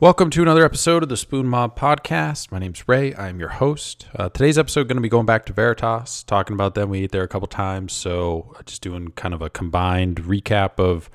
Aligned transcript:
Welcome 0.00 0.30
to 0.30 0.40
another 0.40 0.64
episode 0.64 1.02
of 1.02 1.10
the 1.10 1.16
Spoon 1.18 1.46
Mob 1.46 1.78
Podcast. 1.78 2.50
My 2.50 2.58
name's 2.58 2.88
Ray. 2.88 3.14
I'm 3.14 3.38
your 3.38 3.50
host. 3.50 4.08
Uh, 4.16 4.30
today's 4.30 4.56
episode 4.56 4.88
going 4.88 4.96
to 4.96 5.02
be 5.02 5.10
going 5.10 5.26
back 5.26 5.44
to 5.44 5.52
Veritas, 5.52 6.22
talking 6.22 6.54
about 6.54 6.74
them. 6.74 6.88
We 6.88 7.02
ate 7.02 7.12
there 7.12 7.22
a 7.22 7.28
couple 7.28 7.46
times, 7.46 7.92
so 7.92 8.54
uh, 8.58 8.62
just 8.62 8.80
doing 8.80 9.08
kind 9.10 9.34
of 9.34 9.42
a 9.42 9.50
combined 9.50 10.16
recap 10.22 10.78
of 10.78 11.10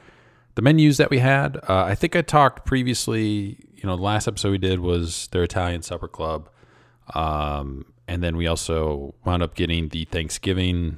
the 0.53 0.61
menus 0.61 0.97
that 0.97 1.09
we 1.09 1.17
had. 1.17 1.57
Uh, 1.67 1.85
I 1.85 1.95
think 1.95 2.15
I 2.15 2.21
talked 2.21 2.67
previously. 2.67 3.57
You 3.73 3.89
know, 3.89 3.95
the 3.95 4.03
last 4.03 4.27
episode 4.27 4.51
we 4.51 4.59
did 4.59 4.79
was 4.79 5.29
their 5.31 5.41
Italian 5.41 5.81
Supper 5.81 6.07
Club, 6.07 6.47
um, 7.15 7.85
and 8.07 8.21
then 8.21 8.37
we 8.37 8.45
also 8.45 9.15
wound 9.25 9.41
up 9.41 9.55
getting 9.55 9.89
the 9.89 10.05
Thanksgiving. 10.05 10.97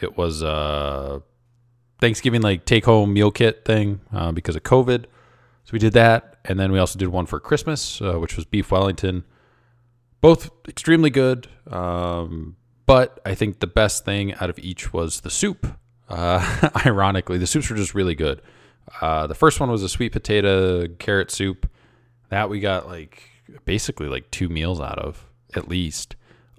It 0.00 0.16
was 0.16 0.40
a 0.40 1.22
Thanksgiving 2.00 2.40
like 2.40 2.64
take 2.64 2.86
home 2.86 3.12
meal 3.12 3.30
kit 3.30 3.66
thing 3.66 4.00
uh, 4.10 4.32
because 4.32 4.56
of 4.56 4.62
COVID. 4.62 5.04
So 5.68 5.72
we 5.74 5.80
did 5.80 5.92
that, 5.92 6.27
and 6.48 6.58
then 6.58 6.72
we 6.72 6.78
also 6.78 6.98
did 6.98 7.08
one 7.08 7.26
for 7.26 7.38
Christmas, 7.38 8.00
uh, 8.00 8.14
which 8.14 8.34
was 8.34 8.46
beef 8.46 8.70
Wellington. 8.72 9.24
Both 10.20 10.50
extremely 10.66 11.10
good, 11.10 11.46
um, 11.70 12.56
but 12.86 13.20
I 13.24 13.34
think 13.34 13.60
the 13.60 13.66
best 13.68 14.04
thing 14.04 14.34
out 14.34 14.50
of 14.50 14.58
each 14.58 14.92
was 14.92 15.20
the 15.20 15.30
soup. 15.30 15.78
Uh, 16.08 16.70
ironically, 16.86 17.38
the 17.38 17.46
soups 17.46 17.70
were 17.70 17.76
just 17.76 17.94
really 17.94 18.14
good. 18.14 18.40
Uh, 19.00 19.26
the 19.26 19.34
first 19.34 19.60
one 19.60 19.70
was 19.70 19.82
a 19.82 19.88
sweet 19.88 20.10
potato 20.10 20.88
carrot 20.88 21.30
soup. 21.30 21.70
That 22.30 22.48
we 22.48 22.60
got 22.60 22.88
like 22.88 23.22
basically 23.64 24.08
like 24.08 24.30
two 24.30 24.48
meals 24.48 24.80
out 24.80 24.98
of 24.98 25.28
at 25.54 25.68
least. 25.68 26.16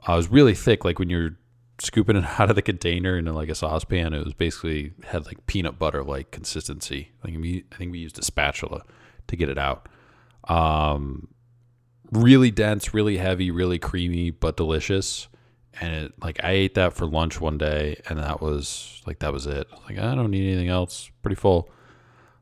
Uh, 0.08 0.14
it 0.14 0.18
was 0.18 0.30
really 0.30 0.56
thick, 0.56 0.86
like 0.86 1.00
when 1.00 1.10
you're 1.10 1.36
scooping 1.82 2.16
it 2.16 2.26
out 2.40 2.50
of 2.50 2.56
the 2.56 2.62
container 2.62 3.18
into 3.18 3.34
like 3.34 3.50
a 3.50 3.56
saucepan. 3.56 4.14
It 4.14 4.24
was 4.24 4.36
basically 4.36 4.94
had 5.04 5.26
like 5.26 5.46
peanut 5.48 5.80
butter 5.80 6.04
like 6.04 6.32
consistency. 6.32 7.12
Like 7.24 7.36
we, 7.36 7.66
I 7.72 7.76
think 7.76 7.92
we 7.92 8.00
used 8.00 8.20
a 8.20 8.24
spatula 8.24 8.84
to 9.30 9.36
get 9.36 9.50
it 9.50 9.58
out. 9.58 9.88
Um, 10.48 11.28
really 12.12 12.52
dense, 12.52 12.94
really 12.94 13.18
heavy, 13.18 13.52
really 13.52 13.80
creamy, 13.80 14.32
but 14.32 14.58
delicious. 14.58 15.28
And 15.80 15.94
it, 15.94 16.14
like 16.22 16.44
I 16.44 16.52
ate 16.52 16.74
that 16.76 16.94
for 16.94 17.06
lunch 17.06 17.40
one 17.40 17.58
day, 17.58 18.02
and 18.10 18.20
that 18.20 18.42
was 18.42 19.02
like 19.06 19.20
that 19.20 19.32
was 19.32 19.48
it. 19.48 19.68
Like 19.88 19.98
I 19.98 20.16
don't 20.16 20.32
need 20.32 20.48
anything 20.52 20.70
else. 20.70 21.10
Pretty 21.22 21.36
full. 21.36 21.70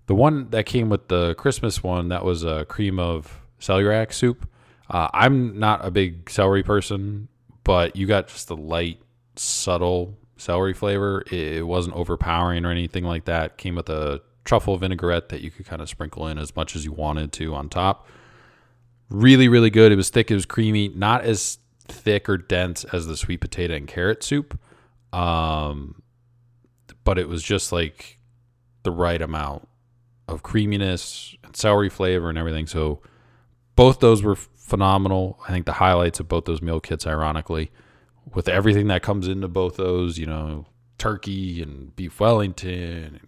The 0.07 0.15
one 0.15 0.49
that 0.51 0.65
came 0.65 0.89
with 0.89 1.09
the 1.09 1.35
Christmas 1.35 1.83
one 1.83 2.07
that 2.09 2.23
was 2.23 2.43
a 2.43 2.65
cream 2.65 2.97
of 2.99 3.41
celeriac 3.59 4.13
soup. 4.13 4.49
Uh, 4.89 5.09
I'm 5.13 5.59
not 5.59 5.85
a 5.85 5.91
big 5.91 6.29
celery 6.29 6.63
person, 6.63 7.27
but 7.65 7.95
you 7.95 8.07
got 8.07 8.29
just 8.29 8.47
the 8.47 8.55
light, 8.55 9.01
subtle 9.35 10.17
celery 10.37 10.73
flavor. 10.73 11.23
It 11.29 11.67
wasn't 11.67 11.95
overpowering 11.95 12.65
or 12.65 12.71
anything 12.71 13.03
like 13.03 13.25
that. 13.25 13.57
Came 13.57 13.75
with 13.75 13.89
a 13.89 14.21
truffle 14.47 14.77
vinaigrette 14.77 15.29
that 15.29 15.41
you 15.41 15.51
could 15.51 15.65
kind 15.65 15.81
of 15.81 15.89
sprinkle 15.89 16.25
in 16.27 16.39
as 16.39 16.55
much 16.55 16.75
as 16.75 16.85
you 16.85 16.91
wanted 16.91 17.31
to 17.33 17.53
on 17.53 17.67
top. 17.69 18.07
Really, 19.09 19.47
really 19.47 19.69
good. 19.69 19.91
It 19.91 19.95
was 19.95 20.09
thick. 20.09 20.31
It 20.31 20.35
was 20.35 20.45
creamy. 20.45 20.87
Not 20.87 21.23
as 21.23 21.59
thick 21.87 22.27
or 22.29 22.37
dense 22.37 22.83
as 22.85 23.07
the 23.07 23.17
sweet 23.17 23.41
potato 23.41 23.75
and 23.75 23.87
carrot 23.87 24.23
soup, 24.23 24.57
um, 25.13 26.01
but 27.03 27.17
it 27.17 27.27
was 27.29 27.43
just 27.43 27.71
like 27.71 28.19
the 28.83 28.91
right 28.91 29.21
amount 29.21 29.67
of 30.27 30.43
creaminess 30.43 31.35
and 31.43 31.55
celery 31.55 31.89
flavor 31.89 32.29
and 32.29 32.37
everything. 32.37 32.67
So 32.67 33.01
both 33.75 33.99
those 33.99 34.23
were 34.23 34.35
phenomenal. 34.35 35.39
I 35.47 35.51
think 35.51 35.65
the 35.65 35.73
highlights 35.73 36.19
of 36.19 36.27
both 36.27 36.45
those 36.45 36.61
meal 36.61 36.79
kits, 36.79 37.05
ironically, 37.05 37.71
with 38.33 38.47
everything 38.49 38.87
that 38.87 39.03
comes 39.03 39.27
into 39.27 39.47
both 39.47 39.77
those, 39.77 40.17
you 40.17 40.25
know, 40.25 40.65
turkey 40.97 41.61
and 41.61 41.95
beef 41.95 42.19
Wellington, 42.19 43.19
and 43.21 43.27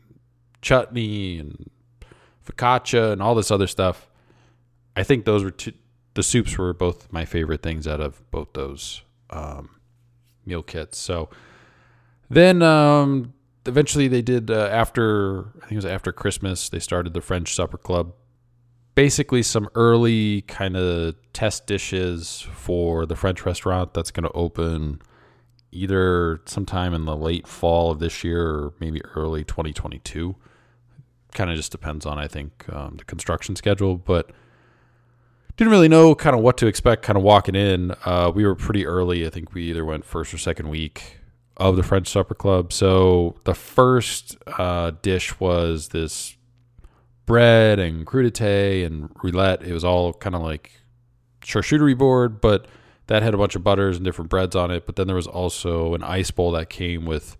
chutney 0.62 1.40
and 1.40 1.70
focaccia 2.46 3.12
and 3.12 3.22
all 3.22 3.36
this 3.36 3.52
other 3.52 3.68
stuff. 3.68 4.08
I 4.96 5.04
think 5.04 5.26
those 5.26 5.44
were 5.44 5.52
two, 5.52 5.74
the 6.14 6.24
soups 6.24 6.58
were 6.58 6.74
both 6.74 7.12
my 7.12 7.26
favorite 7.26 7.62
things 7.62 7.88
out 7.88 8.02
of 8.02 8.30
both 8.32 8.54
those 8.54 9.04
um, 9.30 9.70
meal 10.46 10.64
kits. 10.64 10.98
So 10.98 11.30
then 12.30 12.62
um, 12.62 13.34
eventually 13.66 14.08
they 14.08 14.22
did 14.22 14.52
uh, 14.52 14.70
after 14.72 15.46
I 15.58 15.62
think 15.62 15.74
it 15.74 15.76
was 15.76 15.86
after 15.86 16.12
Christmas 16.12 16.70
they 16.70 16.80
started 16.80 17.14
the 17.14 17.22
French 17.22 17.56
Supper 17.56 17.78
Club. 17.78 18.14
Basically, 18.96 19.44
some 19.44 19.70
early 19.76 20.42
kind 20.42 20.76
of 20.76 21.16
test 21.32 21.68
dishes 21.68 22.46
for 22.54 23.06
the 23.06 23.16
French 23.16 23.46
restaurant 23.46 23.94
that's 23.94 24.12
going 24.12 24.26
to 24.26 24.32
open 24.34 25.02
either 25.72 26.42
sometime 26.46 26.94
in 26.94 27.06
the 27.06 27.16
late 27.16 27.48
fall 27.48 27.92
of 27.92 28.00
this 28.00 28.26
year 28.26 28.46
or 28.46 28.74
maybe 28.80 29.02
early 29.16 29.46
2022 29.46 30.36
kind 31.34 31.50
of 31.50 31.58
just 31.58 31.72
depends 31.72 32.06
on 32.06 32.18
I 32.18 32.28
think 32.28 32.66
um, 32.72 32.96
the 32.98 33.06
construction 33.06 33.56
schedule, 33.56 33.98
but 33.98 34.32
didn't 35.58 35.72
really 35.72 35.90
know 35.90 36.16
kind 36.16 36.36
of 36.36 36.42
what 36.42 36.58
to 36.58 36.68
expect. 36.68 37.04
Kind 37.04 37.18
of 37.18 37.24
walking 37.24 37.56
in, 37.56 37.92
uh, 38.06 38.32
we 38.34 38.46
were 38.46 38.56
pretty 38.56 38.86
early. 38.86 39.28
I 39.28 39.30
think 39.30 39.54
we 39.54 39.64
either 39.64 39.84
went 39.84 40.06
first 40.06 40.34
or 40.34 40.38
second 40.38 40.70
week 40.70 41.18
of 41.58 41.76
the 41.76 41.84
French 41.84 42.08
Supper 42.08 42.34
Club. 42.34 42.72
So 42.72 43.36
the 43.44 43.54
first 43.54 44.38
uh, 44.58 44.92
dish 45.02 45.38
was 45.40 45.90
this 45.90 46.38
bread 47.26 47.78
and 47.78 48.08
crudité 48.08 48.86
and 48.86 49.12
roulette. 49.22 49.62
It 49.62 49.74
was 49.74 49.84
all 49.84 50.14
kind 50.14 50.34
of 50.34 50.42
like 50.42 50.72
charcuterie 51.42 51.98
board, 51.98 52.40
but 52.40 52.66
that 53.08 53.22
had 53.22 53.34
a 53.34 53.38
bunch 53.38 53.56
of 53.56 53.64
butters 53.64 53.98
and 53.98 54.06
different 54.06 54.30
breads 54.30 54.56
on 54.56 54.72
it. 54.72 54.86
But 54.86 54.96
then 54.96 55.08
there 55.08 55.16
was 55.16 55.28
also 55.28 55.94
an 55.94 56.04
ice 56.04 56.32
bowl 56.32 56.52
that 56.54 56.70
came 56.70 57.06
with 57.06 57.38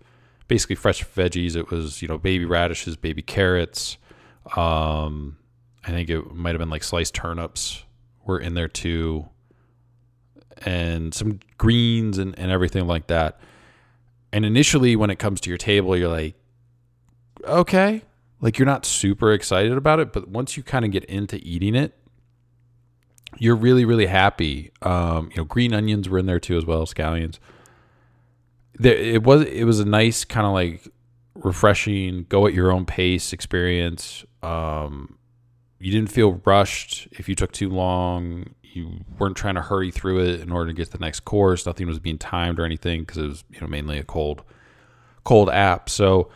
basically 0.50 0.76
fresh 0.76 1.06
veggies. 1.06 1.56
It 1.56 1.72
was 1.72 2.02
you 2.02 2.10
know 2.10 2.18
baby 2.18 2.44
radishes, 2.44 2.98
baby 2.98 3.22
carrots. 3.22 3.98
Um, 4.58 5.38
I 5.86 5.92
think 5.92 6.10
it 6.10 6.34
might 6.34 6.50
have 6.50 6.60
been 6.60 6.70
like 6.70 6.84
sliced 6.84 7.16
turnips 7.16 7.86
were 8.26 8.40
in 8.40 8.56
there 8.56 8.68
too, 8.68 9.30
and 10.66 11.14
some 11.14 11.40
greens 11.58 12.18
and, 12.18 12.38
and 12.38 12.52
everything 12.52 12.86
like 12.86 13.08
that. 13.08 13.40
And 14.34 14.46
initially, 14.46 14.98
when 14.98 15.10
it 15.10 15.18
comes 15.18 15.40
to 15.42 15.50
your 15.50 15.58
table, 15.58 15.96
you're 15.96 16.10
like, 16.10 16.36
okay, 17.46 18.02
like 18.42 18.60
you're 18.60 18.66
not 18.66 18.86
super 18.86 19.32
excited 19.32 19.72
about 19.72 20.00
it, 20.00 20.12
but 20.12 20.28
once 20.28 20.58
you 20.58 20.64
kind 20.64 20.84
of 20.84 20.92
get 20.92 21.06
into 21.06 21.38
eating 21.38 21.76
it, 21.76 21.96
you're 23.38 23.56
really 23.56 23.86
really 23.86 24.08
happy. 24.08 24.72
Um, 24.82 25.30
you 25.32 25.38
know, 25.38 25.46
green 25.46 25.74
onions 25.74 26.10
were 26.10 26.18
in 26.18 26.26
there 26.26 26.40
too 26.40 26.58
as 26.58 26.66
well, 26.66 26.86
scallions 26.86 27.38
there, 28.80 28.96
it 28.96 29.24
was 29.24 29.44
it 29.44 29.66
was 29.66 29.80
a 29.80 29.86
nice 29.86 30.24
kind 30.24 30.48
of 30.48 30.54
like 30.54 30.88
refreshing, 31.36 32.26
go 32.30 32.48
at 32.48 32.54
your 32.54 32.72
own 32.72 32.86
pace 32.86 33.34
experience. 33.34 34.26
Um, 34.42 35.18
you 35.80 35.92
didn't 35.92 36.12
feel 36.12 36.42
rushed 36.46 37.08
if 37.12 37.30
you 37.30 37.36
took 37.36 37.52
too 37.52 37.70
long. 37.70 38.56
You 38.64 39.02
weren't 39.18 39.36
trying 39.36 39.56
to 39.56 39.62
hurry 39.62 39.92
through 39.92 40.20
it 40.20 40.42
in 40.42 40.52
order 40.52 40.68
to 40.68 40.74
get 40.74 40.86
to 40.86 40.92
the 40.92 41.00
next 41.00 41.22
course. 41.22 41.66
Nothing 41.66 41.88
was 41.88 42.00
being 42.00 42.18
timed 42.18 42.60
or 42.60 42.66
anything 42.66 43.02
because 43.02 43.18
it 43.18 43.28
was 43.28 43.44
you 43.52 43.60
know 43.62 43.68
mainly 43.68 43.98
a 43.98 44.04
cold 44.04 44.44
cold 45.24 45.50
app. 45.50 45.90
So 45.90 46.30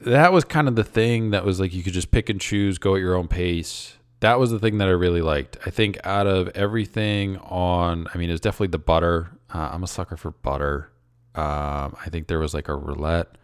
that 0.00 0.32
was 0.32 0.44
kind 0.44 0.68
of 0.68 0.76
the 0.76 0.84
thing 0.84 1.30
that 1.30 1.44
was 1.44 1.60
like 1.60 1.72
you 1.72 1.82
could 1.82 1.92
just 1.92 2.10
pick 2.10 2.28
and 2.28 2.40
choose, 2.40 2.78
go 2.78 2.94
at 2.94 3.00
your 3.00 3.14
own 3.14 3.28
pace. 3.28 3.96
That 4.20 4.38
was 4.38 4.50
the 4.50 4.58
thing 4.58 4.78
that 4.78 4.88
I 4.88 4.92
really 4.92 5.22
liked. 5.22 5.56
I 5.64 5.70
think 5.70 5.98
out 6.04 6.26
of 6.26 6.48
everything 6.48 7.38
on, 7.38 8.06
I 8.12 8.18
mean, 8.18 8.28
it 8.28 8.32
was 8.32 8.40
definitely 8.40 8.68
the 8.68 8.78
butter. 8.78 9.30
Uh, 9.52 9.70
I'm 9.72 9.82
a 9.82 9.86
sucker 9.86 10.16
for 10.16 10.30
butter. 10.30 10.89
Um, 11.34 11.96
I 12.04 12.08
think 12.10 12.26
there 12.26 12.38
was 12.38 12.54
like 12.54 12.68
a 12.68 12.74
roulette, 12.74 13.36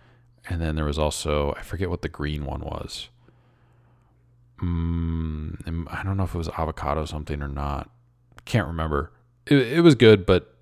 and 0.49 0.61
then 0.61 0.77
there 0.77 0.85
was 0.85 0.99
also 0.99 1.55
I 1.57 1.63
forget 1.63 1.91
what 1.91 2.03
the 2.03 2.09
green 2.09 2.45
one 2.45 2.61
was. 2.61 3.09
Mm, 4.61 5.87
I 5.91 6.03
don't 6.03 6.17
know 6.17 6.25
if 6.25 6.35
it 6.35 6.39
was 6.39 6.49
avocado 6.49 7.05
something 7.05 7.43
or 7.43 7.49
not. 7.49 7.91
Can't 8.45 8.67
remember. 8.67 9.13
It, 9.47 9.59
it 9.59 9.81
was 9.83 9.95
good, 9.95 10.27
but 10.27 10.55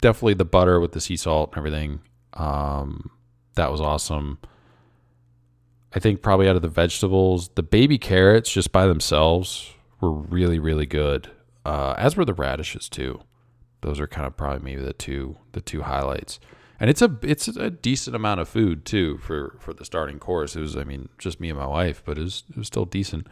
definitely 0.00 0.34
the 0.34 0.44
butter 0.44 0.80
with 0.80 0.92
the 0.92 1.00
sea 1.00 1.16
salt 1.16 1.50
and 1.50 1.58
everything. 1.58 2.00
Um, 2.34 3.10
that 3.54 3.70
was 3.70 3.80
awesome. 3.80 4.38
I 5.94 6.00
think 6.00 6.22
probably 6.22 6.48
out 6.48 6.56
of 6.56 6.62
the 6.62 6.68
vegetables, 6.68 7.50
the 7.54 7.62
baby 7.62 7.98
carrots 7.98 8.50
just 8.50 8.72
by 8.72 8.86
themselves 8.86 9.72
were 10.00 10.10
really, 10.10 10.58
really 10.58 10.86
good. 10.86 11.30
Uh, 11.64 11.94
as 11.98 12.16
were 12.16 12.24
the 12.24 12.34
radishes 12.34 12.88
too. 12.88 13.20
Those 13.82 14.00
are 14.00 14.06
kind 14.06 14.26
of 14.26 14.36
probably 14.36 14.62
maybe 14.62 14.82
the 14.82 14.92
two 14.92 15.36
the 15.52 15.60
two 15.60 15.82
highlights 15.82 16.38
and 16.82 16.90
it's 16.90 17.00
a 17.00 17.16
it's 17.22 17.46
a 17.46 17.70
decent 17.70 18.16
amount 18.16 18.40
of 18.40 18.48
food 18.48 18.84
too 18.84 19.16
for 19.18 19.54
for 19.60 19.72
the 19.72 19.84
starting 19.84 20.18
course. 20.18 20.56
It 20.56 20.60
was 20.60 20.76
I 20.76 20.82
mean 20.82 21.08
just 21.16 21.38
me 21.38 21.48
and 21.48 21.56
my 21.56 21.66
wife, 21.66 22.02
but 22.04 22.18
it 22.18 22.22
was 22.22 22.42
it 22.50 22.56
was 22.56 22.66
still 22.66 22.86
decent. 22.86 23.28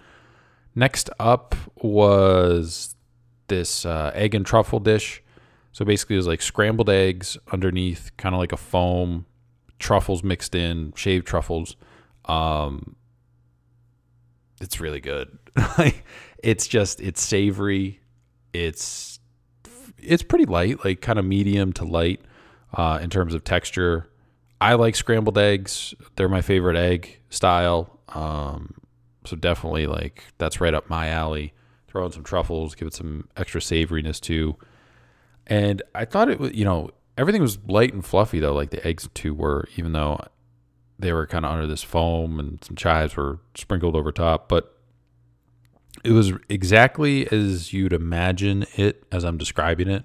Next 0.76 1.10
up 1.18 1.56
was 1.74 2.94
this 3.48 3.84
uh, 3.84 4.12
egg 4.14 4.36
and 4.36 4.46
truffle 4.46 4.78
dish. 4.78 5.20
So 5.72 5.84
basically, 5.84 6.14
it 6.14 6.18
was 6.18 6.28
like 6.28 6.42
scrambled 6.42 6.88
eggs 6.88 7.36
underneath, 7.50 8.12
kind 8.16 8.36
of 8.36 8.38
like 8.38 8.52
a 8.52 8.56
foam, 8.56 9.26
truffles 9.80 10.22
mixed 10.22 10.54
in, 10.54 10.92
shaved 10.94 11.26
truffles. 11.26 11.74
Um, 12.26 12.94
it's 14.60 14.78
really 14.78 15.00
good. 15.00 15.36
it's 16.44 16.68
just 16.68 17.00
it's 17.00 17.20
savory. 17.20 17.98
It's 18.52 19.18
it's 19.98 20.22
pretty 20.22 20.44
light, 20.44 20.84
like 20.84 21.00
kind 21.00 21.18
of 21.18 21.24
medium 21.24 21.72
to 21.72 21.84
light 21.84 22.20
uh, 22.74 22.98
in 23.02 23.10
terms 23.10 23.34
of 23.34 23.44
texture. 23.44 24.08
I 24.60 24.74
like 24.74 24.94
scrambled 24.94 25.38
eggs. 25.38 25.94
They're 26.16 26.28
my 26.28 26.42
favorite 26.42 26.76
egg 26.76 27.20
style. 27.30 27.98
Um, 28.08 28.74
so 29.24 29.36
definitely 29.36 29.86
like 29.86 30.24
that's 30.38 30.60
right 30.60 30.74
up 30.74 30.88
my 30.90 31.08
alley. 31.08 31.52
throw 31.88 32.06
in 32.06 32.12
some 32.12 32.24
truffles, 32.24 32.74
give 32.74 32.88
it 32.88 32.94
some 32.94 33.28
extra 33.36 33.60
savoriness 33.60 34.20
too. 34.20 34.56
And 35.46 35.82
I 35.94 36.04
thought 36.04 36.28
it 36.28 36.38
was, 36.38 36.52
you 36.54 36.64
know, 36.64 36.90
everything 37.18 37.42
was 37.42 37.58
light 37.66 37.92
and 37.92 38.04
fluffy 38.04 38.38
though, 38.38 38.54
like 38.54 38.70
the 38.70 38.86
eggs 38.86 39.08
too 39.14 39.34
were, 39.34 39.66
even 39.76 39.92
though 39.92 40.20
they 40.98 41.12
were 41.12 41.26
kind 41.26 41.44
of 41.44 41.52
under 41.52 41.66
this 41.66 41.82
foam 41.82 42.38
and 42.38 42.62
some 42.62 42.76
chives 42.76 43.16
were 43.16 43.40
sprinkled 43.54 43.96
over 43.96 44.12
top. 44.12 44.48
But 44.48 44.76
it 46.04 46.12
was 46.12 46.32
exactly 46.48 47.30
as 47.32 47.72
you'd 47.72 47.92
imagine 47.92 48.66
it 48.76 49.04
as 49.10 49.24
I'm 49.24 49.38
describing 49.38 49.88
it, 49.88 50.04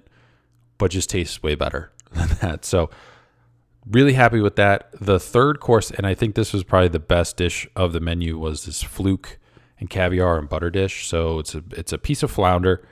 but 0.78 0.92
just 0.92 1.10
tastes 1.10 1.44
way 1.44 1.56
better 1.56 1.92
than 2.12 2.30
that. 2.42 2.66
So 2.66 2.90
really 3.90 4.14
happy 4.14 4.40
with 4.40 4.56
that. 4.56 4.90
The 5.00 5.20
third 5.20 5.60
course, 5.60 5.92
and 5.92 6.06
I 6.06 6.14
think 6.14 6.36
this 6.36 6.54
was 6.54 6.64
probably 6.64 6.90
the 6.90 7.00
best 7.00 7.38
dish 7.38 7.68
of 7.76 7.94
the 7.94 8.00
menu, 8.00 8.38
was 8.38 8.66
this 8.66 8.82
fluke 8.82 9.38
and 9.80 9.90
caviar 9.90 10.38
and 10.38 10.50
butter 10.50 10.70
dish. 10.70 11.08
So 11.08 11.40
it's 11.40 11.56
a 11.56 11.64
it's 11.72 11.94
a 11.94 11.98
piece 11.98 12.24
of 12.24 12.32
flounder, 12.32 12.88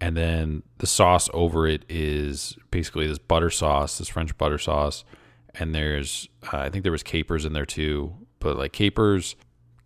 and 0.00 0.16
then 0.16 0.62
the 0.78 0.86
sauce 0.86 1.28
over 1.32 1.66
it 1.66 1.84
is 1.88 2.58
basically 2.70 3.06
this 3.06 3.18
butter 3.18 3.50
sauce, 3.50 3.98
this 3.98 4.08
French 4.08 4.36
butter 4.36 4.58
sauce, 4.58 5.04
and 5.54 5.74
there's 5.74 6.28
uh, 6.52 6.58
I 6.58 6.70
think 6.70 6.82
there 6.82 6.92
was 6.92 7.02
capers 7.02 7.44
in 7.44 7.52
there 7.52 7.66
too, 7.66 8.14
but 8.40 8.56
like 8.56 8.72
capers, 8.72 9.36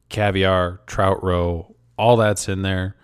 caviar, 0.09 0.81
trout 0.87 1.23
roe, 1.23 1.75
all 1.97 2.17
that's 2.17 2.49
in 2.49 2.63
there. 2.63 2.97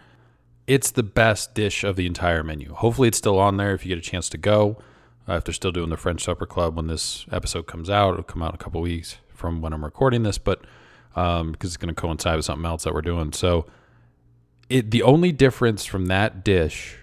It's 0.67 0.91
the 0.91 1.03
best 1.03 1.55
dish 1.55 1.85
of 1.85 1.97
the 1.97 2.06
entire 2.06 2.43
menu. 2.43 2.73
Hopefully, 2.73 3.09
it's 3.09 3.19
still 3.19 3.38
on 3.38 3.59
there 3.59 3.75
if 3.75 3.85
you 3.85 3.91
get 3.91 3.99
a 3.99 4.11
chance 4.11 4.31
to 4.31 4.38
go. 4.38 4.79
They're 5.26 5.53
still 5.53 5.73
doing 5.73 5.91
the 5.91 5.97
French 5.97 6.25
Supper 6.25 6.47
Club 6.47 6.76
when 6.76 6.87
this 6.87 7.26
episode 7.32 7.67
comes 7.67 7.88
out, 7.88 8.12
it'll 8.12 8.25
come 8.25 8.43
out 8.43 8.55
a 8.55 8.59
couple 8.59 8.81
weeks 8.81 9.17
from 9.29 9.61
when 9.61 9.73
I'm 9.73 9.85
recording 9.85 10.23
this, 10.23 10.38
but 10.38 10.62
um, 11.17 11.53
because 11.53 11.71
it's 11.71 11.76
going 11.76 11.94
to 11.94 12.00
coincide 12.00 12.37
with 12.37 12.44
something 12.44 12.67
else 12.67 12.85
that 12.85 12.94
we're 12.94 13.03
doing. 13.03 13.32
So, 13.32 13.67
it 14.69 14.91
the 14.91 15.03
only 15.03 15.32
difference 15.32 15.85
from 15.85 16.06
that 16.06 16.44
dish 16.44 16.97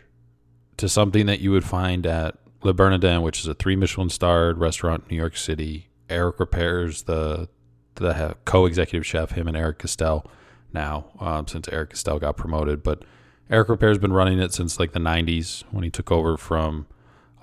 to 0.77 0.89
something 0.89 1.27
that 1.27 1.39
you 1.39 1.51
would 1.51 1.63
find 1.63 2.05
at 2.05 2.35
Le 2.63 2.73
Bernardin, 2.73 3.21
which 3.21 3.39
is 3.39 3.47
a 3.47 3.53
three 3.53 3.75
Michelin 3.75 4.09
starred 4.09 4.57
restaurant 4.57 5.03
in 5.03 5.15
New 5.15 5.21
York 5.21 5.37
City. 5.37 5.89
Eric 6.09 6.39
Ripert's 6.39 7.03
the 7.03 7.47
the 7.95 8.35
co-executive 8.45 9.05
chef, 9.05 9.31
him 9.31 9.47
and 9.47 9.55
Eric 9.55 9.79
Gestel 9.79 10.25
now, 10.73 11.07
um, 11.19 11.47
since 11.47 11.67
Eric 11.69 11.93
Gestel 11.93 12.19
got 12.19 12.37
promoted. 12.37 12.83
But 12.83 13.03
Eric 13.49 13.69
Ripert's 13.69 13.99
been 13.99 14.13
running 14.13 14.39
it 14.39 14.53
since 14.53 14.79
like 14.79 14.93
the 14.93 14.99
90s 14.99 15.63
when 15.71 15.83
he 15.83 15.89
took 15.89 16.11
over 16.11 16.37
from 16.37 16.87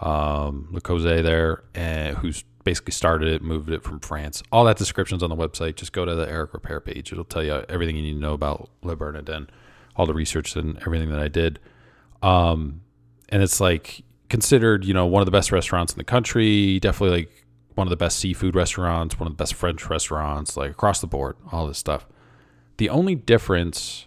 um, 0.00 0.68
Le 0.72 0.80
Creuset 0.80 1.22
there, 1.22 1.64
and 1.74 2.16
who's 2.18 2.44
basically 2.64 2.92
started 2.92 3.28
it, 3.28 3.42
moved 3.42 3.70
it 3.70 3.82
from 3.82 4.00
France. 4.00 4.42
All 4.52 4.64
that 4.64 4.76
description's 4.76 5.22
on 5.22 5.30
the 5.30 5.36
website. 5.36 5.76
Just 5.76 5.92
go 5.92 6.04
to 6.04 6.14
the 6.14 6.28
Eric 6.28 6.52
Ripert 6.52 6.84
page. 6.84 7.12
It'll 7.12 7.24
tell 7.24 7.42
you 7.42 7.64
everything 7.68 7.96
you 7.96 8.02
need 8.02 8.14
to 8.14 8.18
know 8.18 8.34
about 8.34 8.68
Le 8.82 8.94
Bernardin, 8.94 9.48
all 9.96 10.06
the 10.06 10.14
research 10.14 10.54
and 10.56 10.76
everything 10.80 11.10
that 11.10 11.18
I 11.18 11.28
did. 11.28 11.58
Um, 12.22 12.82
and 13.30 13.42
it's 13.42 13.60
like 13.60 14.02
considered, 14.28 14.84
you 14.84 14.92
know, 14.92 15.06
one 15.06 15.22
of 15.22 15.26
the 15.26 15.32
best 15.32 15.50
restaurants 15.50 15.92
in 15.92 15.98
the 15.98 16.04
country. 16.04 16.78
Definitely 16.80 17.20
like 17.20 17.46
one 17.74 17.86
of 17.86 17.90
the 17.90 17.96
best 17.96 18.18
seafood 18.18 18.54
restaurants, 18.54 19.18
one 19.18 19.26
of 19.26 19.32
the 19.32 19.40
best 19.40 19.54
French 19.54 19.88
restaurants, 19.88 20.56
like 20.56 20.70
across 20.70 21.00
the 21.00 21.06
board, 21.06 21.36
all 21.52 21.66
this 21.66 21.78
stuff. 21.78 22.06
The 22.76 22.90
only 22.90 23.14
difference 23.14 24.06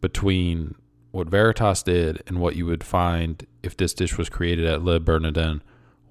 between 0.00 0.74
what 1.16 1.28
Veritas 1.28 1.82
did 1.82 2.22
and 2.26 2.38
what 2.38 2.56
you 2.56 2.66
would 2.66 2.84
find 2.84 3.46
if 3.62 3.74
this 3.74 3.94
dish 3.94 4.18
was 4.18 4.28
created 4.28 4.66
at 4.66 4.82
Le 4.82 5.00
Bernardin 5.00 5.62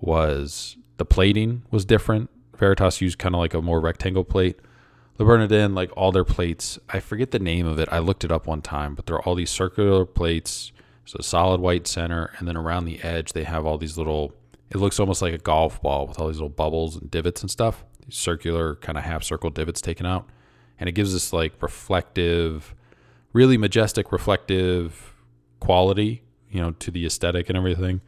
was 0.02 0.78
the 0.98 1.06
plating 1.06 1.62
was 1.70 1.86
different. 1.86 2.32
Veritas 2.58 3.02
used 3.02 3.20
kind 3.20 3.36
of 3.36 3.40
like 3.40 3.54
a 3.54 3.62
more 3.62 3.80
rectangle 3.80 4.24
plate. 4.24 4.58
Le 5.20 5.26
Bernardin, 5.26 5.76
like 5.76 5.92
all 5.96 6.12
their 6.12 6.24
plates, 6.24 6.80
I 6.90 7.00
forget 7.00 7.30
the 7.30 7.38
name 7.38 7.68
of 7.68 7.78
it. 7.78 7.88
I 7.92 8.00
looked 8.00 8.24
it 8.24 8.32
up 8.32 8.48
one 8.48 8.64
time, 8.64 8.96
but 8.96 9.06
there 9.06 9.16
are 9.16 9.22
all 9.22 9.36
these 9.36 9.52
circular 9.52 10.06
plates. 10.06 10.72
So 11.06 11.20
solid 11.22 11.62
white 11.62 11.86
center, 11.86 12.34
and 12.40 12.48
then 12.48 12.58
around 12.58 12.86
the 12.86 13.00
edge 13.04 13.34
they 13.34 13.44
have 13.44 13.64
all 13.64 13.78
these 13.78 14.00
little. 14.00 14.34
It 14.72 14.78
looks 14.78 15.00
almost 15.00 15.22
like 15.22 15.36
a 15.36 15.38
golf 15.38 15.80
ball 15.84 16.08
with 16.08 16.20
all 16.20 16.28
these 16.28 16.38
little 16.38 16.50
bubbles 16.50 16.96
and 16.96 17.12
divots 17.12 17.42
and 17.42 17.52
stuff. 17.52 17.86
These 18.04 18.16
circular 18.16 18.78
kind 18.78 18.98
of 18.98 19.04
half 19.04 19.24
circle 19.24 19.52
divots 19.52 19.82
taken 19.82 20.08
out, 20.08 20.28
and 20.80 20.90
it 20.90 20.94
gives 20.94 21.14
this 21.14 21.32
like 21.32 21.62
reflective, 21.62 22.74
really 23.36 23.58
majestic, 23.58 24.14
reflective 24.14 25.14
quality, 25.60 26.24
you 26.50 26.62
know, 26.62 26.72
to 26.72 26.90
the 26.90 27.06
aesthetic 27.06 27.50
and 27.50 27.58
everything. 27.58 28.00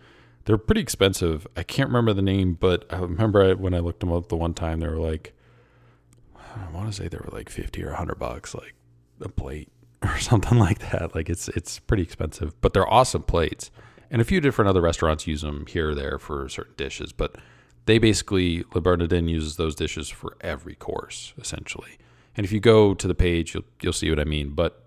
They're 0.45 0.57
pretty 0.57 0.79
expensive. 0.79 1.45
I 1.57 1.63
can't 1.63 1.89
remember 1.89 2.13
the 2.13 2.21
name, 2.21 2.53
but 2.53 2.85
I 2.89 2.99
remember 2.99 3.53
when 3.57 3.73
I 3.73 3.79
looked 3.79 3.99
them 3.99 4.13
up 4.13 4.29
the 4.29 4.37
one 4.37 4.53
time, 4.53 4.79
they 4.79 4.87
were 4.87 4.95
like, 4.95 5.33
I 6.33 6.71
want 6.71 6.87
to 6.87 6.93
say 6.93 7.09
they 7.09 7.17
were 7.17 7.29
like 7.33 7.49
50 7.49 7.83
or 7.83 7.87
100 7.87 8.15
bucks, 8.15 8.55
like 8.55 8.73
a 9.19 9.27
plate 9.27 9.69
or 10.01 10.17
something 10.17 10.57
like 10.57 10.79
that. 10.91 11.13
Like 11.13 11.29
it's 11.29 11.49
it's 11.49 11.77
pretty 11.77 12.03
expensive, 12.03 12.59
but 12.61 12.73
they're 12.73 12.87
awesome 12.87 13.23
plates. 13.23 13.69
And 14.09 14.21
a 14.21 14.25
few 14.25 14.39
different 14.39 14.69
other 14.69 14.79
restaurants 14.79 15.27
use 15.27 15.41
them 15.41 15.65
here 15.67 15.89
or 15.89 15.95
there 15.95 16.17
for 16.17 16.47
certain 16.47 16.75
dishes, 16.77 17.11
but 17.11 17.35
they 17.85 17.97
basically 17.97 18.63
Le 18.73 18.79
Bernardin 18.79 19.27
uses 19.27 19.57
those 19.57 19.75
dishes 19.75 20.07
for 20.07 20.37
every 20.39 20.75
course 20.75 21.33
essentially. 21.37 21.97
And 22.37 22.45
if 22.45 22.53
you 22.53 22.61
go 22.61 22.93
to 22.93 23.07
the 23.07 23.15
page, 23.15 23.53
you'll 23.53 23.65
you'll 23.81 23.91
see 23.91 24.09
what 24.09 24.21
I 24.21 24.23
mean. 24.23 24.51
But 24.51 24.86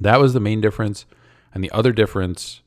that 0.00 0.20
was 0.20 0.32
the 0.32 0.40
main 0.40 0.60
difference, 0.60 1.06
and 1.54 1.62
the 1.62 1.70
other 1.70 1.92
difference 1.92 2.62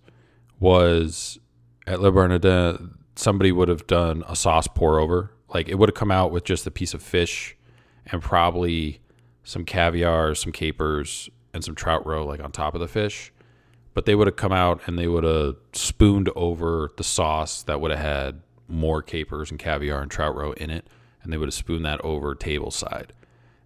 was 0.60 1.40
at 1.88 2.02
Le 2.02 2.12
Bernardin, 2.12 2.96
somebody 3.16 3.52
would 3.52 3.68
have 3.68 3.88
done 3.88 4.24
a 4.28 4.36
sauce 4.36 4.68
pour 4.68 5.00
over. 5.00 5.32
Like 5.54 5.68
it 5.68 5.76
would 5.76 5.90
have 5.90 5.96
come 5.96 6.12
out 6.12 6.32
with 6.32 6.44
just 6.44 6.68
a 6.68 6.72
piece 6.72 6.94
of 6.94 7.02
fish 7.02 7.58
and 8.06 8.22
probably 8.22 9.02
some 9.44 9.66
caviar, 9.66 10.36
some 10.36 10.52
capers, 10.52 11.30
and 11.54 11.64
some 11.64 11.76
trout 11.76 12.06
roe 12.06 12.26
like 12.26 12.44
on 12.44 12.52
top 12.52 12.76
of 12.76 12.82
the 12.82 12.88
fish. 12.88 13.32
But 13.94 14.06
they 14.06 14.16
would 14.16 14.28
have 14.28 14.36
come 14.36 14.52
out 14.52 14.82
and 14.86 14.98
they 14.98 15.08
would 15.08 15.24
have 15.24 15.56
spooned 15.74 16.30
over 16.36 16.92
the 16.98 17.04
sauce 17.04 17.64
that 17.64 17.82
would 17.82 17.92
have 17.92 18.00
had 18.00 18.42
more 18.68 19.02
capers 19.02 19.50
and 19.50 19.60
caviar 19.60 20.02
and 20.02 20.12
trout 20.12 20.36
roe 20.36 20.52
in 20.54 20.70
it, 20.70 20.88
and 21.24 21.34
they 21.34 21.38
would 21.38 21.48
have 21.48 21.54
spooned 21.54 21.86
that 21.86 22.00
over 22.02 22.36
table 22.36 22.70
side. 22.70 23.14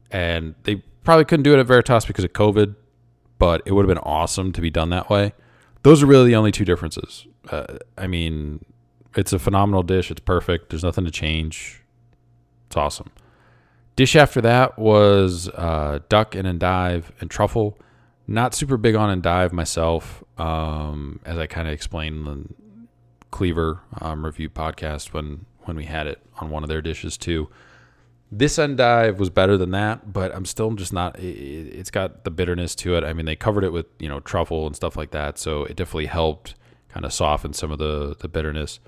And 0.10 0.56
they 0.64 0.76
probably 1.04 1.26
couldn't 1.26 1.44
do 1.44 1.54
it 1.54 1.60
at 1.60 1.66
Veritas 1.66 2.06
because 2.06 2.24
of 2.24 2.32
COVID, 2.32 2.76
but 3.44 3.62
it 3.66 3.74
would 3.74 3.84
have 3.84 3.94
been 3.94 4.06
awesome 4.06 4.54
to 4.54 4.62
be 4.62 4.70
done 4.70 4.90
that 4.90 5.10
way. 5.10 5.34
Those 5.82 6.02
are 6.02 6.06
really 6.06 6.28
the 6.28 6.36
only 6.38 6.54
two 6.54 6.64
differences. 6.64 7.28
Uh, 7.52 7.78
I 7.98 8.08
mean, 8.08 8.64
it's 9.18 9.34
a 9.34 9.38
phenomenal 9.38 9.84
dish. 9.84 10.10
It's 10.10 10.22
perfect. 10.22 10.70
There's 10.70 10.82
nothing 10.82 11.04
to 11.04 11.12
change. 11.12 11.84
It's 12.68 12.78
awesome. 12.78 13.10
Dish 13.98 14.16
after 14.16 14.40
that 14.40 14.80
was 14.80 15.50
uh, 15.50 16.00
duck 16.08 16.36
and 16.36 16.48
endive 16.48 17.12
and 17.20 17.30
truffle. 17.30 17.78
Not 18.28 18.56
super 18.56 18.78
big 18.78 18.96
on 18.96 19.10
endive 19.10 19.52
myself, 19.52 20.24
um, 20.38 21.20
as 21.26 21.38
I 21.38 21.46
kind 21.46 21.68
of 21.68 21.74
explained 21.74 22.26
in 22.26 22.34
the 22.34 22.48
Cleaver 23.30 23.82
um, 24.00 24.24
review 24.24 24.50
podcast 24.50 25.12
when 25.12 25.46
when 25.64 25.76
we 25.76 25.84
had 25.84 26.08
it 26.08 26.22
on 26.40 26.50
one 26.50 26.64
of 26.64 26.70
their 26.70 26.82
dishes 26.82 27.18
too. 27.18 27.50
This 28.36 28.58
endive 28.58 29.20
was 29.20 29.30
better 29.30 29.58
than 29.58 29.72
that, 29.72 30.12
but 30.12 30.34
I'm 30.36 30.46
still 30.46 30.72
just 30.74 30.92
not. 30.92 31.20
It, 31.20 31.76
has 31.76 31.92
got 31.92 32.24
the 32.24 32.32
bitterness 32.32 32.74
to 32.76 32.96
it. 32.96 33.04
I 33.04 33.14
mean, 33.14 33.28
they 33.28 33.36
covered 33.36 33.64
it 33.64 33.72
with 33.72 33.86
you 34.00 34.10
know 34.10 34.22
truffle 34.22 34.66
and 34.66 34.76
stuff 34.76 34.98
like 34.98 35.12
that, 35.12 35.38
so 35.38 35.66
it 35.66 35.76
definitely 35.76 36.08
helped 36.08 36.56
kind 36.90 37.06
of 37.06 37.14
soften 37.14 37.54
some 37.54 37.72
of 37.72 37.78
the 37.78 38.16
the 38.20 38.28
bitterness. 38.28 38.80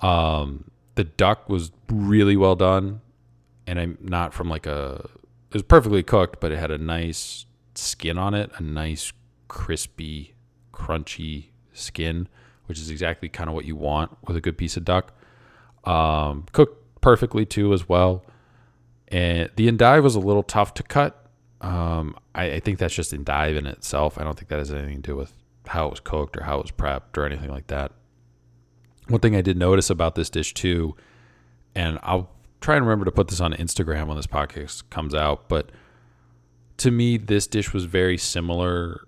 Um, 0.00 0.70
the 0.94 1.04
duck 1.04 1.48
was 1.48 1.72
really 1.90 2.36
well 2.36 2.54
done, 2.54 3.00
and 3.66 3.80
I'm 3.80 3.96
not 4.02 4.34
from 4.34 4.50
like 4.50 4.66
a. 4.66 5.08
It 5.48 5.54
was 5.54 5.62
perfectly 5.62 6.02
cooked, 6.02 6.38
but 6.38 6.52
it 6.52 6.58
had 6.58 6.70
a 6.70 6.76
nice 6.76 7.46
skin 7.74 8.18
on 8.18 8.34
it, 8.34 8.50
a 8.58 8.62
nice 8.62 9.10
crispy, 9.48 10.34
crunchy 10.74 11.46
skin, 11.72 12.28
which 12.66 12.78
is 12.78 12.90
exactly 12.90 13.30
kind 13.30 13.48
of 13.48 13.54
what 13.54 13.64
you 13.64 13.74
want 13.74 14.18
with 14.26 14.36
a 14.36 14.40
good 14.42 14.58
piece 14.58 14.76
of 14.76 14.84
duck. 14.84 15.14
Um, 15.84 16.44
cooked 16.52 17.00
perfectly 17.00 17.46
too, 17.46 17.72
as 17.72 17.88
well. 17.88 18.22
And 19.08 19.50
the 19.56 19.68
endive 19.68 20.02
was 20.02 20.14
a 20.14 20.20
little 20.20 20.42
tough 20.42 20.74
to 20.74 20.82
cut. 20.82 21.30
Um, 21.60 22.16
I, 22.34 22.52
I, 22.52 22.60
think 22.60 22.78
that's 22.78 22.94
just 22.94 23.12
endive 23.12 23.56
in 23.56 23.66
itself. 23.66 24.18
I 24.18 24.24
don't 24.24 24.36
think 24.36 24.48
that 24.48 24.58
has 24.58 24.70
anything 24.70 24.96
to 24.96 25.10
do 25.12 25.16
with 25.16 25.32
how 25.66 25.86
it 25.86 25.90
was 25.90 26.00
cooked 26.00 26.36
or 26.36 26.42
how 26.42 26.58
it 26.58 26.62
was 26.62 26.70
prepped 26.70 27.16
or 27.16 27.24
anything 27.24 27.50
like 27.50 27.68
that. 27.68 27.92
One 29.08 29.20
thing 29.20 29.34
I 29.34 29.40
did 29.40 29.56
notice 29.56 29.88
about 29.88 30.16
this 30.16 30.28
dish 30.28 30.52
too, 30.52 30.96
and 31.74 31.98
I'll 32.02 32.28
try 32.60 32.76
and 32.76 32.84
remember 32.84 33.04
to 33.04 33.12
put 33.12 33.28
this 33.28 33.40
on 33.40 33.52
Instagram 33.54 34.06
when 34.06 34.16
this 34.16 34.26
podcast 34.26 34.82
comes 34.90 35.14
out, 35.14 35.48
but 35.48 35.70
to 36.78 36.90
me, 36.90 37.16
this 37.16 37.46
dish 37.46 37.72
was 37.72 37.84
very 37.84 38.18
similar, 38.18 39.06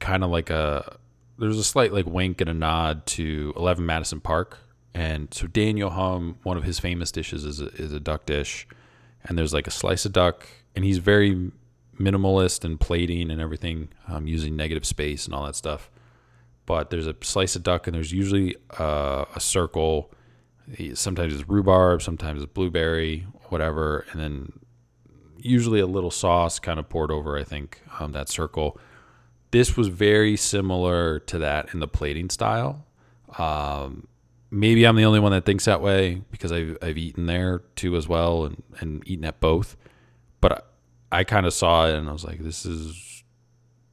kind 0.00 0.24
of 0.24 0.30
like 0.30 0.50
a 0.50 0.98
there's 1.38 1.58
a 1.58 1.64
slight 1.64 1.92
like 1.92 2.06
wink 2.06 2.40
and 2.40 2.48
a 2.48 2.54
nod 2.54 3.06
to 3.06 3.52
11 3.56 3.84
Madison 3.84 4.20
Park. 4.20 4.58
And 4.94 5.34
so 5.34 5.48
Daniel 5.48 5.90
Humm, 5.90 6.38
one 6.44 6.56
of 6.56 6.62
his 6.62 6.78
famous 6.78 7.10
dishes 7.10 7.44
is 7.44 7.60
a, 7.60 7.66
is 7.74 7.92
a 7.92 7.98
duck 7.98 8.26
dish 8.26 8.66
and 9.24 9.38
there's 9.38 9.54
like 9.54 9.66
a 9.66 9.70
slice 9.70 10.04
of 10.04 10.12
duck, 10.12 10.46
and 10.74 10.84
he's 10.84 10.98
very 10.98 11.50
minimalist 11.98 12.64
and 12.64 12.80
plating 12.80 13.30
and 13.30 13.40
everything, 13.40 13.88
um, 14.08 14.26
using 14.26 14.56
negative 14.56 14.84
space 14.84 15.26
and 15.26 15.34
all 15.34 15.46
that 15.46 15.56
stuff. 15.56 15.90
But 16.66 16.90
there's 16.90 17.06
a 17.06 17.14
slice 17.20 17.56
of 17.56 17.62
duck, 17.62 17.86
and 17.86 17.94
there's 17.94 18.12
usually 18.12 18.56
uh, 18.78 19.26
a 19.34 19.40
circle. 19.40 20.10
Sometimes 20.94 21.34
it's 21.34 21.48
rhubarb, 21.48 22.02
sometimes 22.02 22.42
it's 22.42 22.52
blueberry, 22.52 23.26
whatever, 23.50 24.06
and 24.10 24.20
then 24.20 24.52
usually 25.38 25.80
a 25.80 25.86
little 25.86 26.10
sauce 26.10 26.58
kind 26.58 26.78
of 26.78 26.88
poured 26.88 27.10
over. 27.10 27.36
I 27.36 27.44
think 27.44 27.82
um, 28.00 28.12
that 28.12 28.28
circle. 28.30 28.78
this 29.50 29.76
was 29.76 29.86
very 29.86 30.36
similar 30.36 31.20
to 31.20 31.38
that 31.38 31.72
in 31.72 31.80
the 31.80 31.86
plating 31.86 32.28
style. 32.28 32.84
Um, 33.38 34.08
maybe 34.54 34.86
I'm 34.86 34.94
the 34.94 35.04
only 35.04 35.18
one 35.18 35.32
that 35.32 35.44
thinks 35.44 35.64
that 35.64 35.80
way 35.80 36.22
because 36.30 36.52
I've, 36.52 36.78
I've 36.80 36.96
eaten 36.96 37.26
there 37.26 37.62
too 37.74 37.96
as 37.96 38.06
well 38.06 38.44
and, 38.44 38.62
and 38.78 39.02
eaten 39.06 39.24
at 39.24 39.40
both. 39.40 39.76
But 40.40 40.66
I, 41.10 41.20
I 41.20 41.24
kind 41.24 41.44
of 41.44 41.52
saw 41.52 41.88
it 41.88 41.94
and 41.94 42.08
I 42.08 42.12
was 42.12 42.24
like, 42.24 42.38
this 42.38 42.64
is, 42.64 43.24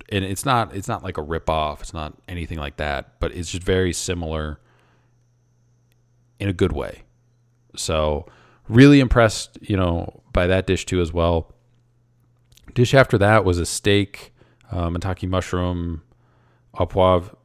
and 0.09 0.23
it's 0.23 0.45
not 0.45 0.75
it's 0.75 0.87
not 0.87 1.03
like 1.03 1.17
a 1.17 1.21
rip 1.21 1.49
off. 1.49 1.81
It's 1.81 1.93
not 1.93 2.13
anything 2.27 2.59
like 2.59 2.77
that. 2.77 3.19
But 3.19 3.33
it's 3.33 3.51
just 3.51 3.63
very 3.63 3.91
similar 3.93 4.59
in 6.39 6.47
a 6.47 6.53
good 6.53 6.73
way. 6.73 7.03
So 7.75 8.27
really 8.67 8.99
impressed, 8.99 9.57
you 9.61 9.77
know, 9.77 10.21
by 10.31 10.47
that 10.47 10.67
dish 10.67 10.85
too 10.85 11.01
as 11.01 11.11
well. 11.11 11.53
Dish 12.73 12.93
after 12.93 13.17
that 13.17 13.45
was 13.45 13.57
a 13.57 13.65
steak, 13.65 14.33
maitake 14.71 15.27
mushroom, 15.27 16.03
au 16.75 16.85
poivre 16.85 17.35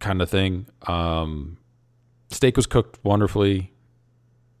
kind 0.00 0.22
of 0.22 0.30
thing. 0.30 0.66
Um, 0.86 1.58
steak 2.32 2.56
was 2.56 2.66
cooked 2.66 2.98
wonderfully. 3.04 3.72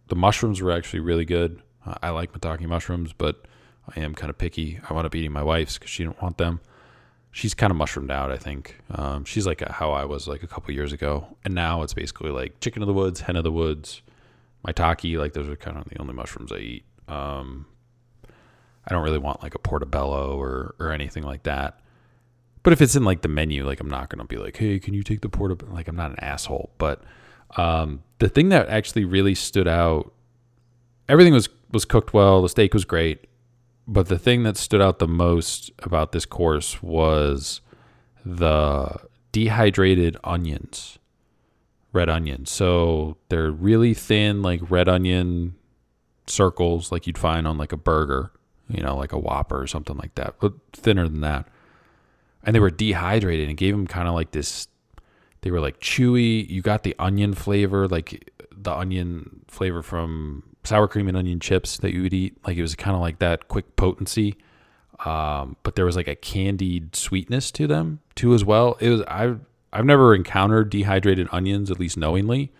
The 0.08 0.16
mushrooms 0.16 0.60
were 0.60 0.72
actually 0.72 1.00
really 1.00 1.24
good. 1.24 1.62
Uh, 1.86 1.94
I 2.02 2.10
like 2.10 2.32
maitake 2.32 2.66
mushrooms, 2.66 3.12
but 3.12 3.46
I 3.96 4.00
am 4.00 4.14
kind 4.14 4.30
of 4.30 4.38
picky. 4.38 4.80
I 4.88 4.92
wound 4.92 5.06
up 5.06 5.14
eating 5.14 5.32
my 5.32 5.42
wife's 5.42 5.78
because 5.78 5.90
she 5.90 6.04
didn't 6.04 6.22
want 6.22 6.38
them. 6.38 6.60
She's 7.30 7.54
kind 7.54 7.70
of 7.70 7.76
mushroomed 7.76 8.10
out, 8.10 8.30
I 8.30 8.36
think. 8.36 8.76
Um, 8.90 9.24
she's 9.24 9.46
like 9.46 9.66
how 9.66 9.92
I 9.92 10.04
was 10.04 10.28
like 10.28 10.42
a 10.42 10.46
couple 10.46 10.74
years 10.74 10.92
ago, 10.92 11.26
and 11.44 11.54
now 11.54 11.82
it's 11.82 11.94
basically 11.94 12.30
like 12.30 12.60
chicken 12.60 12.82
of 12.82 12.86
the 12.86 12.92
woods, 12.92 13.20
hen 13.20 13.36
of 13.36 13.44
the 13.44 13.52
woods, 13.52 14.02
maitake. 14.66 15.18
Like 15.18 15.32
those 15.32 15.48
are 15.48 15.56
kind 15.56 15.78
of 15.78 15.84
the 15.84 15.98
only 15.98 16.12
mushrooms 16.12 16.52
I 16.52 16.58
eat. 16.58 16.84
Um, 17.08 17.66
I 18.86 18.92
don't 18.92 19.02
really 19.02 19.18
want 19.18 19.42
like 19.42 19.54
a 19.54 19.58
portobello 19.58 20.36
or 20.38 20.74
or 20.78 20.92
anything 20.92 21.22
like 21.22 21.44
that. 21.44 21.80
But 22.62 22.72
if 22.72 22.80
it's 22.80 22.94
in 22.94 23.04
like 23.04 23.22
the 23.22 23.28
menu, 23.28 23.66
like 23.66 23.80
I'm 23.80 23.90
not 23.90 24.08
gonna 24.08 24.24
be 24.24 24.36
like, 24.36 24.56
hey, 24.56 24.78
can 24.78 24.94
you 24.94 25.02
take 25.02 25.22
the 25.22 25.28
portobello? 25.28 25.72
Like 25.72 25.88
I'm 25.88 25.96
not 25.96 26.10
an 26.10 26.20
asshole. 26.20 26.70
But 26.78 27.02
um, 27.56 28.02
the 28.18 28.28
thing 28.28 28.48
that 28.50 28.68
actually 28.68 29.04
really 29.04 29.34
stood 29.34 29.68
out, 29.68 30.12
everything 31.08 31.32
was 31.32 31.48
was 31.70 31.84
cooked 31.84 32.12
well. 32.12 32.42
The 32.42 32.48
steak 32.48 32.74
was 32.74 32.84
great, 32.84 33.26
but 33.86 34.08
the 34.08 34.18
thing 34.18 34.42
that 34.42 34.56
stood 34.56 34.80
out 34.80 34.98
the 34.98 35.08
most 35.08 35.70
about 35.82 36.12
this 36.12 36.26
course 36.26 36.82
was 36.82 37.60
the 38.24 38.96
dehydrated 39.32 40.16
onions, 40.22 40.98
red 41.92 42.08
onions. 42.08 42.50
So 42.50 43.16
they're 43.28 43.50
really 43.50 43.94
thin, 43.94 44.42
like 44.42 44.60
red 44.70 44.88
onion 44.88 45.54
circles, 46.26 46.92
like 46.92 47.06
you'd 47.06 47.18
find 47.18 47.48
on 47.48 47.58
like 47.58 47.72
a 47.72 47.76
burger 47.76 48.32
you 48.72 48.82
know, 48.82 48.96
like 48.96 49.12
a 49.12 49.18
Whopper 49.18 49.60
or 49.60 49.66
something 49.66 49.96
like 49.96 50.14
that, 50.14 50.36
but 50.40 50.54
thinner 50.72 51.08
than 51.08 51.20
that. 51.20 51.46
And 52.42 52.54
they 52.54 52.60
were 52.60 52.70
dehydrated 52.70 53.48
and 53.48 53.56
gave 53.56 53.74
them 53.74 53.86
kind 53.86 54.08
of 54.08 54.14
like 54.14 54.32
this. 54.32 54.66
They 55.42 55.50
were 55.50 55.60
like 55.60 55.80
chewy. 55.80 56.48
You 56.48 56.62
got 56.62 56.82
the 56.82 56.96
onion 56.98 57.34
flavor, 57.34 57.86
like 57.86 58.30
the 58.50 58.72
onion 58.72 59.44
flavor 59.48 59.82
from 59.82 60.44
sour 60.64 60.88
cream 60.88 61.08
and 61.08 61.16
onion 61.16 61.40
chips 61.40 61.78
that 61.78 61.92
you 61.92 62.02
would 62.02 62.14
eat. 62.14 62.38
Like 62.46 62.56
it 62.56 62.62
was 62.62 62.74
kind 62.74 62.94
of 62.94 63.00
like 63.00 63.18
that 63.18 63.48
quick 63.48 63.76
potency. 63.76 64.36
Um, 65.04 65.56
but 65.64 65.74
there 65.74 65.84
was 65.84 65.96
like 65.96 66.06
a 66.06 66.14
candied 66.14 66.94
sweetness 66.94 67.50
to 67.52 67.66
them 67.66 68.00
too 68.14 68.34
as 68.34 68.44
well. 68.44 68.76
It 68.80 68.88
was 68.88 69.02
I've 69.08 69.40
I've 69.72 69.84
never 69.84 70.14
encountered 70.14 70.70
dehydrated 70.70 71.28
onions, 71.32 71.70
at 71.70 71.80
least 71.80 71.96
knowingly. 71.96 72.52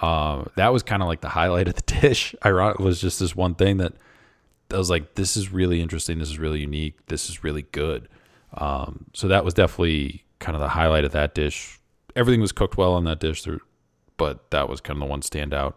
Uh, 0.00 0.44
that 0.56 0.72
was 0.72 0.82
kind 0.82 1.02
of 1.02 1.08
like 1.08 1.22
the 1.22 1.30
highlight 1.30 1.68
of 1.68 1.74
the 1.74 1.82
dish. 2.00 2.34
Ironic 2.44 2.78
was 2.78 3.00
just 3.00 3.18
this 3.18 3.34
one 3.34 3.54
thing 3.54 3.78
that 3.78 3.94
I 4.72 4.76
was 4.76 4.90
like, 4.90 5.14
this 5.14 5.36
is 5.36 5.52
really 5.52 5.80
interesting. 5.80 6.18
This 6.18 6.28
is 6.28 6.38
really 6.38 6.60
unique. 6.60 7.06
This 7.06 7.30
is 7.30 7.44
really 7.44 7.62
good. 7.62 8.08
Um, 8.54 9.06
so 9.14 9.28
that 9.28 9.44
was 9.44 9.54
definitely 9.54 10.24
kind 10.38 10.54
of 10.54 10.60
the 10.60 10.68
highlight 10.68 11.04
of 11.04 11.12
that 11.12 11.34
dish. 11.34 11.80
Everything 12.16 12.40
was 12.40 12.52
cooked 12.52 12.76
well 12.76 12.94
on 12.94 13.04
that 13.04 13.20
dish, 13.20 13.46
but 14.16 14.50
that 14.50 14.68
was 14.68 14.80
kind 14.80 14.96
of 14.96 15.00
the 15.00 15.10
one 15.10 15.20
standout. 15.20 15.74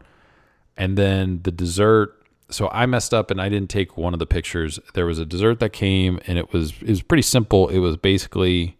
And 0.78 0.98
then 0.98 1.42
the 1.44 1.52
dessert. 1.52 2.16
So 2.50 2.68
I 2.72 2.88
messed 2.88 3.14
up 3.14 3.30
and 3.30 3.40
I 3.40 3.48
didn't 3.48 3.70
take 3.70 3.96
one 3.96 4.14
of 4.14 4.20
the 4.20 4.26
pictures. 4.26 4.80
There 4.96 5.06
was 5.06 5.20
a 5.20 5.26
dessert 5.26 5.60
that 5.60 5.72
came 5.72 6.20
and 6.26 6.40
it 6.40 6.52
was 6.52 6.74
it 6.82 6.90
was 6.90 7.04
pretty 7.04 7.22
simple. 7.22 7.68
It 7.68 7.78
was 7.78 7.96
basically 7.96 8.76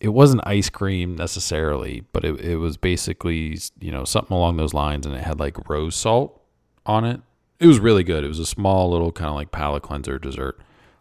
it 0.00 0.08
wasn't 0.10 0.46
ice 0.46 0.70
cream 0.70 1.16
necessarily, 1.16 2.04
but 2.12 2.24
it, 2.24 2.40
it 2.40 2.56
was 2.56 2.78
basically 2.78 3.58
you 3.78 3.92
know 3.92 4.04
something 4.04 4.34
along 4.34 4.56
those 4.56 4.72
lines, 4.72 5.04
and 5.04 5.14
it 5.14 5.22
had 5.22 5.38
like 5.38 5.68
rose 5.68 5.96
salt 5.96 6.40
on 6.86 7.04
it 7.04 7.20
it 7.58 7.66
was 7.66 7.78
really 7.78 8.04
good. 8.04 8.24
It 8.24 8.28
was 8.28 8.38
a 8.38 8.46
small 8.46 8.90
little 8.90 9.12
kind 9.12 9.28
of 9.28 9.34
like 9.34 9.50
palate 9.50 9.82
cleanser 9.82 10.18
dessert. 10.18 10.60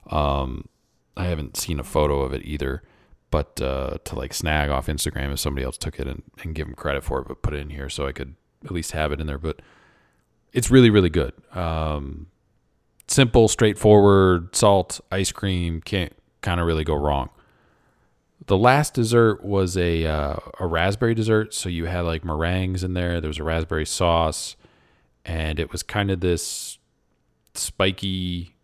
Um, 0.09 0.67
I 1.17 1.25
haven't 1.25 1.57
seen 1.57 1.79
a 1.79 1.83
photo 1.83 2.21
of 2.21 2.33
it 2.33 2.43
either, 2.45 2.83
but 3.35 3.61
uh, 3.61 3.97
to 4.05 4.15
like 4.15 4.33
snag 4.33 4.69
off 4.69 4.87
Instagram 4.87 5.33
if 5.33 5.39
somebody 5.41 5.65
else 5.65 5.77
took 5.77 5.99
it 5.99 6.07
and, 6.07 6.23
and 6.41 6.55
give 6.55 6.67
them 6.67 6.73
credit 6.73 7.03
for 7.03 7.19
it, 7.19 7.27
but 7.27 7.41
put 7.41 7.53
it 7.53 7.57
in 7.57 7.69
here 7.69 7.89
so 7.89 8.07
I 8.07 8.13
could 8.13 8.35
at 8.63 8.71
least 8.71 8.93
have 8.93 9.11
it 9.11 9.19
in 9.19 9.27
there. 9.27 9.37
But 9.37 9.61
it's 10.53 10.71
really, 10.71 10.89
really 10.89 11.09
good. 11.09 11.33
Um, 11.53 12.27
simple, 13.09 13.49
straightforward, 13.49 14.55
salt, 14.55 15.01
ice 15.11 15.33
cream, 15.33 15.81
can't 15.81 16.13
kind 16.39 16.61
of 16.61 16.65
really 16.65 16.85
go 16.85 16.95
wrong. 16.95 17.29
The 18.45 18.57
last 18.57 18.93
dessert 18.93 19.43
was 19.43 19.75
a 19.75 20.05
uh, 20.05 20.37
a 20.57 20.65
raspberry 20.65 21.13
dessert, 21.13 21.53
so 21.53 21.67
you 21.67 21.87
had 21.87 22.01
like 22.05 22.23
meringues 22.23 22.85
in 22.85 22.93
there. 22.93 23.19
There 23.19 23.27
was 23.27 23.39
a 23.39 23.43
raspberry 23.43 23.85
sauce 23.85 24.55
and 25.25 25.59
it 25.59 25.73
was 25.73 25.83
kind 25.83 26.09
of 26.09 26.21
this 26.21 26.77
spiky 27.53 28.54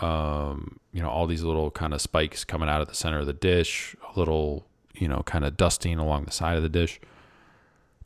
um, 0.00 0.78
you 0.92 1.02
know 1.02 1.08
all 1.08 1.26
these 1.26 1.42
little 1.42 1.70
kind 1.70 1.94
of 1.94 2.00
spikes 2.00 2.44
coming 2.44 2.68
out 2.68 2.80
of 2.80 2.88
the 2.88 2.94
center 2.94 3.18
of 3.18 3.26
the 3.26 3.32
dish 3.32 3.94
a 4.14 4.18
little 4.18 4.66
you 4.94 5.08
know 5.08 5.22
kind 5.24 5.44
of 5.44 5.56
dusting 5.56 5.98
along 5.98 6.24
the 6.24 6.32
side 6.32 6.56
of 6.56 6.62
the 6.62 6.68
dish. 6.68 7.00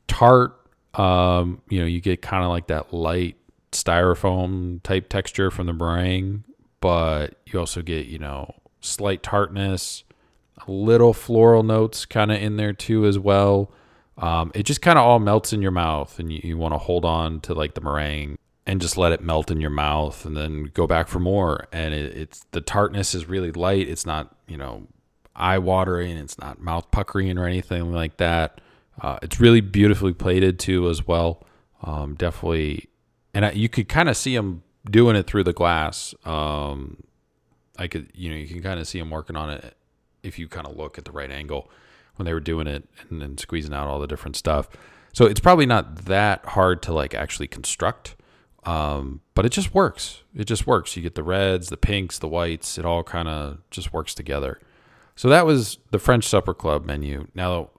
Tart 0.07 0.59
um, 0.93 1.61
you 1.69 1.79
know 1.79 1.85
you 1.85 2.01
get 2.01 2.21
kind 2.21 2.43
of 2.43 2.49
like 2.49 2.67
that 2.67 2.93
light 2.93 3.37
styrofoam 3.71 4.81
type 4.83 5.09
texture 5.09 5.51
from 5.51 5.65
the 5.65 5.73
meringue 5.73 6.45
but 6.79 7.35
you 7.45 7.59
also 7.59 7.81
get 7.81 8.05
you 8.05 8.17
know 8.17 8.53
slight 8.79 9.21
tartness 9.21 10.05
little 10.67 11.13
floral 11.13 11.63
notes 11.63 12.05
kind 12.05 12.31
of 12.31 12.41
in 12.41 12.57
there 12.57 12.73
too 12.73 13.05
as 13.05 13.19
well. 13.19 13.71
Um, 14.17 14.51
it 14.55 14.63
just 14.63 14.81
kind 14.81 14.97
of 14.97 15.05
all 15.05 15.19
melts 15.19 15.51
in 15.51 15.61
your 15.61 15.71
mouth, 15.71 16.19
and 16.19 16.31
you, 16.31 16.39
you 16.43 16.57
want 16.57 16.73
to 16.73 16.77
hold 16.77 17.03
on 17.05 17.41
to 17.41 17.53
like 17.53 17.73
the 17.73 17.81
meringue 17.81 18.37
and 18.67 18.81
just 18.81 18.97
let 18.97 19.11
it 19.11 19.21
melt 19.21 19.51
in 19.51 19.61
your 19.61 19.69
mouth, 19.69 20.25
and 20.25 20.35
then 20.35 20.65
go 20.73 20.87
back 20.87 21.07
for 21.07 21.19
more. 21.19 21.67
And 21.71 21.93
it, 21.93 22.17
it's 22.17 22.45
the 22.51 22.61
tartness 22.61 23.13
is 23.13 23.27
really 23.27 23.51
light. 23.51 23.87
It's 23.87 24.05
not 24.05 24.35
you 24.47 24.57
know 24.57 24.87
eye 25.35 25.57
watering. 25.57 26.17
It's 26.17 26.39
not 26.39 26.61
mouth 26.61 26.89
puckering 26.91 27.37
or 27.37 27.45
anything 27.45 27.91
like 27.91 28.17
that. 28.17 28.61
Uh, 29.01 29.19
it's 29.21 29.39
really 29.39 29.61
beautifully 29.61 30.13
plated 30.13 30.59
too, 30.59 30.89
as 30.89 31.05
well. 31.05 31.45
Um, 31.83 32.15
definitely, 32.15 32.89
and 33.33 33.45
I, 33.45 33.51
you 33.51 33.69
could 33.69 33.89
kind 33.89 34.09
of 34.09 34.17
see 34.17 34.35
them 34.35 34.63
doing 34.89 35.15
it 35.15 35.27
through 35.27 35.43
the 35.43 35.53
glass. 35.53 36.13
Um, 36.25 37.03
I 37.77 37.87
could, 37.87 38.09
you 38.13 38.29
know, 38.29 38.35
you 38.35 38.47
can 38.47 38.61
kind 38.61 38.79
of 38.79 38.87
see 38.87 38.99
them 38.99 39.09
working 39.09 39.35
on 39.35 39.49
it 39.49 39.75
if 40.23 40.39
you 40.39 40.47
kind 40.47 40.67
of 40.67 40.75
look 40.75 40.97
at 40.97 41.05
the 41.05 41.11
right 41.11 41.29
angle 41.29 41.69
when 42.15 42.25
they 42.25 42.33
were 42.33 42.39
doing 42.39 42.67
it 42.67 42.87
and, 43.09 43.21
then 43.21 43.37
squeezing 43.37 43.73
out 43.73 43.87
all 43.87 43.99
the 43.99 44.07
different 44.07 44.35
stuff. 44.35 44.69
So 45.13 45.25
it's 45.25 45.39
probably 45.39 45.65
not 45.65 46.05
that 46.05 46.45
hard 46.45 46.81
to 46.83 46.93
like 46.93 47.13
actually 47.13 47.47
construct, 47.47 48.15
um, 48.65 49.21
but 49.33 49.45
it 49.45 49.51
just 49.51 49.73
works. 49.73 50.23
It 50.35 50.45
just 50.45 50.65
works. 50.65 50.95
You 50.95 51.03
get 51.03 51.15
the 51.15 51.23
reds, 51.23 51.69
the 51.69 51.77
pinks, 51.77 52.19
the 52.19 52.27
whites. 52.27 52.77
It 52.77 52.85
all 52.85 53.03
kind 53.03 53.27
of 53.27 53.59
just 53.69 53.93
works 53.93 54.13
together. 54.13 54.59
So 55.15 55.29
that 55.29 55.45
was 55.45 55.77
the 55.91 55.99
French 55.99 56.25
Supper 56.25 56.53
Club 56.53 56.85
menu. 56.85 57.27
Now, 57.33 57.69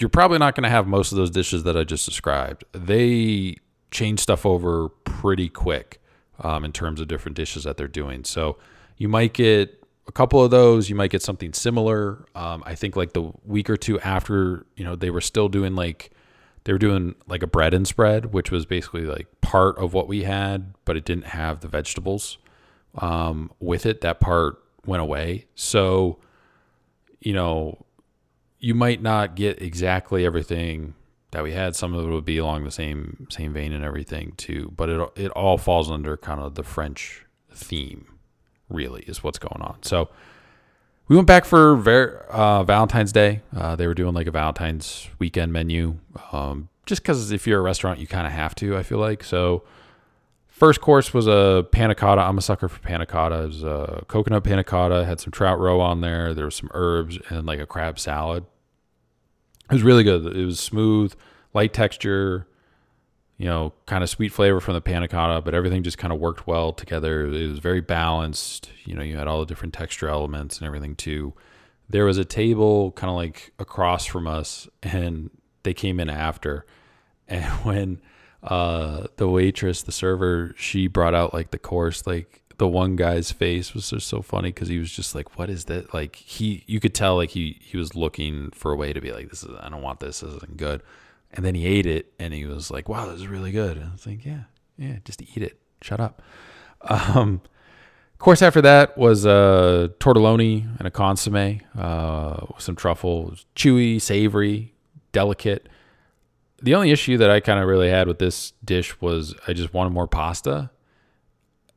you're 0.00 0.10
probably 0.10 0.38
not 0.38 0.54
going 0.54 0.64
to 0.64 0.70
have 0.70 0.86
most 0.86 1.12
of 1.12 1.16
those 1.16 1.30
dishes 1.30 1.62
that 1.62 1.76
I 1.76 1.84
just 1.84 2.04
described. 2.04 2.64
They 2.72 3.56
change 3.90 4.20
stuff 4.20 4.44
over 4.44 4.88
pretty 4.88 5.48
quick 5.48 6.02
um, 6.40 6.64
in 6.64 6.72
terms 6.72 7.00
of 7.00 7.08
different 7.08 7.36
dishes 7.36 7.64
that 7.64 7.76
they're 7.76 7.88
doing. 7.88 8.24
So 8.24 8.58
you 8.96 9.08
might 9.08 9.32
get 9.32 9.82
a 10.06 10.12
couple 10.12 10.42
of 10.42 10.50
those. 10.50 10.90
You 10.90 10.96
might 10.96 11.10
get 11.10 11.22
something 11.22 11.52
similar. 11.52 12.26
Um, 12.34 12.62
I 12.66 12.74
think 12.74 12.96
like 12.96 13.12
the 13.12 13.32
week 13.44 13.70
or 13.70 13.76
two 13.76 14.00
after, 14.00 14.66
you 14.76 14.84
know, 14.84 14.96
they 14.96 15.10
were 15.10 15.20
still 15.20 15.48
doing 15.48 15.74
like 15.74 16.10
they 16.64 16.72
were 16.72 16.78
doing 16.78 17.14
like 17.26 17.42
a 17.42 17.46
bread 17.46 17.74
and 17.74 17.86
spread, 17.86 18.32
which 18.32 18.50
was 18.50 18.66
basically 18.66 19.02
like 19.02 19.28
part 19.40 19.78
of 19.78 19.92
what 19.92 20.08
we 20.08 20.24
had, 20.24 20.74
but 20.84 20.96
it 20.96 21.04
didn't 21.04 21.26
have 21.26 21.60
the 21.60 21.68
vegetables 21.68 22.38
um, 22.96 23.50
with 23.60 23.86
it. 23.86 24.00
That 24.00 24.20
part 24.20 24.62
went 24.86 25.02
away. 25.02 25.46
So, 25.54 26.18
you 27.20 27.32
know, 27.32 27.84
you 28.58 28.74
might 28.74 29.02
not 29.02 29.36
get 29.36 29.60
exactly 29.60 30.24
everything 30.24 30.94
that 31.32 31.42
we 31.42 31.52
had. 31.52 31.76
Some 31.76 31.92
of 31.92 32.06
it 32.06 32.10
would 32.10 32.24
be 32.24 32.38
along 32.38 32.64
the 32.64 32.70
same 32.70 33.26
same 33.30 33.52
vein 33.52 33.72
and 33.72 33.84
everything 33.84 34.32
too, 34.36 34.72
but 34.74 34.88
it 34.88 35.10
it 35.16 35.30
all 35.32 35.58
falls 35.58 35.90
under 35.90 36.16
kind 36.16 36.40
of 36.40 36.54
the 36.54 36.62
French 36.62 37.26
theme 37.52 38.06
really 38.70 39.02
is 39.02 39.22
what's 39.22 39.38
going 39.38 39.60
on. 39.60 39.82
So 39.82 40.08
we 41.08 41.16
went 41.16 41.26
back 41.26 41.44
for 41.44 41.76
ver- 41.76 42.24
uh, 42.30 42.64
Valentine's 42.64 43.12
Day. 43.12 43.42
Uh, 43.56 43.76
they 43.76 43.86
were 43.86 43.94
doing 43.94 44.14
like 44.14 44.26
a 44.26 44.30
Valentine's 44.30 45.08
weekend 45.18 45.52
menu. 45.52 45.98
Um, 46.32 46.68
just 46.86 47.02
because 47.02 47.30
if 47.30 47.46
you're 47.46 47.60
a 47.60 47.62
restaurant, 47.62 47.98
you 47.98 48.06
kind 48.06 48.26
of 48.26 48.32
have 48.32 48.54
to, 48.56 48.76
I 48.76 48.82
feel 48.82 48.98
like. 48.98 49.24
So 49.24 49.64
First 50.54 50.80
course 50.80 51.12
was 51.12 51.26
a 51.26 51.66
panna 51.72 51.96
cotta. 51.96 52.20
I'm 52.20 52.38
a 52.38 52.40
sucker 52.40 52.68
for 52.68 52.78
panna 52.78 53.06
cotta. 53.06 53.42
It 53.42 53.46
was 53.46 53.64
a 53.64 54.04
coconut 54.06 54.44
panna 54.44 54.62
cotta. 54.62 55.04
Had 55.04 55.18
some 55.18 55.32
trout 55.32 55.58
roe 55.58 55.80
on 55.80 56.00
there. 56.00 56.32
There 56.32 56.44
was 56.44 56.54
some 56.54 56.70
herbs 56.72 57.18
and 57.28 57.44
like 57.44 57.58
a 57.58 57.66
crab 57.66 57.98
salad. 57.98 58.44
It 59.68 59.72
was 59.72 59.82
really 59.82 60.04
good. 60.04 60.24
It 60.24 60.44
was 60.44 60.60
smooth, 60.60 61.12
light 61.54 61.72
texture, 61.72 62.46
you 63.36 63.46
know, 63.46 63.72
kind 63.86 64.04
of 64.04 64.10
sweet 64.10 64.32
flavor 64.32 64.60
from 64.60 64.74
the 64.74 64.80
panna 64.80 65.08
cotta, 65.08 65.40
but 65.40 65.54
everything 65.54 65.82
just 65.82 65.98
kind 65.98 66.12
of 66.12 66.20
worked 66.20 66.46
well 66.46 66.72
together. 66.72 67.26
It 67.26 67.48
was 67.48 67.58
very 67.58 67.80
balanced. 67.80 68.70
You 68.84 68.94
know, 68.94 69.02
you 69.02 69.16
had 69.16 69.26
all 69.26 69.40
the 69.40 69.46
different 69.46 69.74
texture 69.74 70.08
elements 70.08 70.58
and 70.58 70.66
everything 70.66 70.94
too. 70.94 71.34
There 71.88 72.04
was 72.04 72.16
a 72.16 72.24
table 72.24 72.92
kind 72.92 73.10
of 73.10 73.16
like 73.16 73.52
across 73.58 74.06
from 74.06 74.26
us, 74.26 74.68
and 74.82 75.30
they 75.64 75.74
came 75.74 76.00
in 76.00 76.08
after. 76.08 76.66
And 77.26 77.42
when 77.64 78.02
uh, 78.42 79.06
the 79.16 79.26
waitress, 79.26 79.80
the 79.80 79.92
server, 79.92 80.54
she 80.58 80.88
brought 80.88 81.14
out 81.14 81.32
like 81.32 81.52
the 81.52 81.58
course, 81.58 82.06
like 82.06 82.42
the 82.58 82.68
one 82.68 82.96
guy's 82.96 83.32
face 83.32 83.74
was 83.74 83.90
just 83.90 84.06
so 84.06 84.22
funny 84.22 84.50
because 84.50 84.68
he 84.68 84.78
was 84.78 84.92
just 84.92 85.14
like, 85.14 85.38
"What 85.38 85.48
is 85.48 85.64
that?" 85.64 85.94
Like 85.94 86.16
he, 86.16 86.64
you 86.66 86.80
could 86.80 86.94
tell 86.94 87.16
like 87.16 87.30
he 87.30 87.58
he 87.62 87.76
was 87.78 87.94
looking 87.94 88.50
for 88.50 88.72
a 88.72 88.76
way 88.76 88.92
to 88.92 89.00
be 89.00 89.10
like, 89.12 89.30
"This 89.30 89.42
is 89.42 89.50
I 89.58 89.70
don't 89.70 89.82
want 89.82 90.00
this. 90.00 90.20
This 90.20 90.34
isn't 90.34 90.58
good." 90.58 90.82
And 91.34 91.44
then 91.44 91.54
he 91.54 91.66
ate 91.66 91.86
it 91.86 92.12
and 92.18 92.32
he 92.32 92.46
was 92.46 92.70
like, 92.70 92.88
"Wow, 92.88 93.06
this 93.06 93.20
is 93.20 93.26
really 93.26 93.52
good." 93.52 93.76
And 93.76 93.88
I 93.88 93.92
was 93.92 94.06
like, 94.06 94.24
"Yeah, 94.24 94.44
yeah, 94.78 94.98
just 95.04 95.20
eat 95.20 95.42
it. 95.42 95.60
Shut 95.82 96.00
up." 96.00 96.22
Um, 96.82 97.40
course 98.18 98.40
after 98.40 98.62
that 98.62 98.96
was 98.96 99.26
a 99.26 99.30
uh, 99.30 99.88
tortelloni 99.98 100.78
and 100.78 100.86
a 100.86 100.90
consomme, 100.90 101.60
uh, 101.76 102.36
with 102.54 102.62
some 102.62 102.76
truffle, 102.76 103.34
chewy, 103.54 104.00
savory, 104.00 104.72
delicate 105.12 105.68
the 106.64 106.74
only 106.74 106.90
issue 106.90 107.18
that 107.18 107.30
I 107.30 107.40
kind 107.40 107.60
of 107.60 107.68
really 107.68 107.90
had 107.90 108.08
with 108.08 108.18
this 108.18 108.54
dish 108.64 108.98
was 108.98 109.34
I 109.46 109.52
just 109.52 109.74
wanted 109.74 109.90
more 109.90 110.06
pasta. 110.06 110.70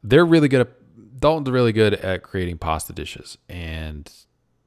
They're 0.01 0.25
really 0.25 0.47
good 0.47 0.61
at 0.61 1.19
Dalton's 1.19 1.49
really 1.49 1.73
good 1.73 1.95
at 1.95 2.23
creating 2.23 2.57
pasta 2.59 2.93
dishes. 2.93 3.37
And 3.49 4.09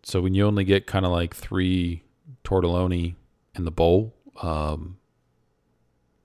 so 0.02 0.20
when 0.20 0.34
you 0.34 0.46
only 0.46 0.64
get 0.64 0.86
kind 0.86 1.06
of 1.06 1.10
like 1.10 1.34
three 1.34 2.02
tortelloni 2.44 3.14
in 3.54 3.64
the 3.64 3.70
bowl, 3.70 4.14
um, 4.42 4.98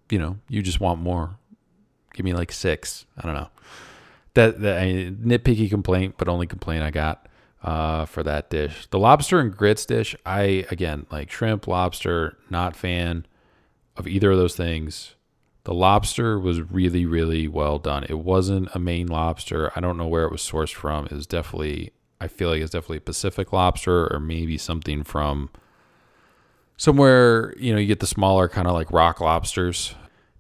you 0.10 0.20
know, 0.20 0.38
you 0.50 0.62
just 0.62 0.80
want 0.80 1.00
more. 1.00 1.38
Give 2.14 2.24
me 2.24 2.34
like 2.34 2.52
six. 2.52 3.06
I 3.18 3.26
don't 3.26 3.36
know. 3.36 3.50
That, 4.36 4.62
that 4.62 4.82
I, 4.82 4.86
nitpicky 4.86 5.70
complaint, 5.70 6.16
but 6.18 6.28
only 6.28 6.48
complaint 6.48 6.84
I 6.84 6.92
got 6.92 7.28
uh, 7.64 8.06
for 8.06 8.24
that 8.24 8.50
dish. 8.50 8.88
The 8.92 9.00
lobster 9.00 9.40
and 9.40 9.56
grits 9.56 9.86
dish, 9.86 10.16
I 10.26 10.66
again 10.70 11.08
like 11.12 11.32
shrimp, 11.32 11.68
lobster, 11.68 12.38
not 12.50 12.76
fan 12.76 13.26
of 13.98 14.08
either 14.08 14.32
of 14.32 14.38
those 14.38 14.56
things. 14.56 15.16
The 15.64 15.74
lobster 15.74 16.40
was 16.40 16.62
really, 16.62 17.08
really 17.08 17.48
well 17.48 17.80
done. 17.80 18.06
It 18.08 18.20
wasn't 18.20 18.70
a 18.76 18.80
Maine 18.80 19.08
lobster. 19.08 19.72
I 19.76 19.80
don't 19.80 19.98
know 19.98 20.08
where 20.08 20.26
it 20.26 20.32
was 20.32 20.42
sourced 20.42 20.74
from. 20.74 21.06
It 21.06 21.14
was 21.14 21.26
definitely, 21.26 21.92
I 22.22 22.28
feel 22.28 22.50
like 22.50 22.62
it's 22.62 22.72
definitely 22.72 22.98
a 22.98 23.02
Pacific 23.02 23.52
lobster 23.52 24.14
or 24.14 24.20
maybe 24.20 24.60
something 24.60 25.04
from 25.04 25.50
somewhere, 26.78 27.54
you 27.58 27.74
know, 27.74 27.80
you 27.80 27.88
get 27.88 28.00
the 28.00 28.08
smaller 28.08 28.48
kind 28.48 28.68
of 28.68 28.74
like 28.74 28.92
rock 28.92 29.22
lobsters. 29.22 29.96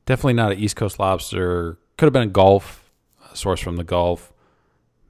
Definitely 0.05 0.33
not 0.33 0.51
an 0.51 0.59
East 0.59 0.75
Coast 0.75 0.99
lobster. 0.99 1.77
Could 1.97 2.05
have 2.05 2.13
been 2.13 2.23
a 2.23 2.27
Gulf, 2.27 2.91
source 3.33 3.59
from 3.59 3.77
the 3.77 3.83
Gulf, 3.83 4.33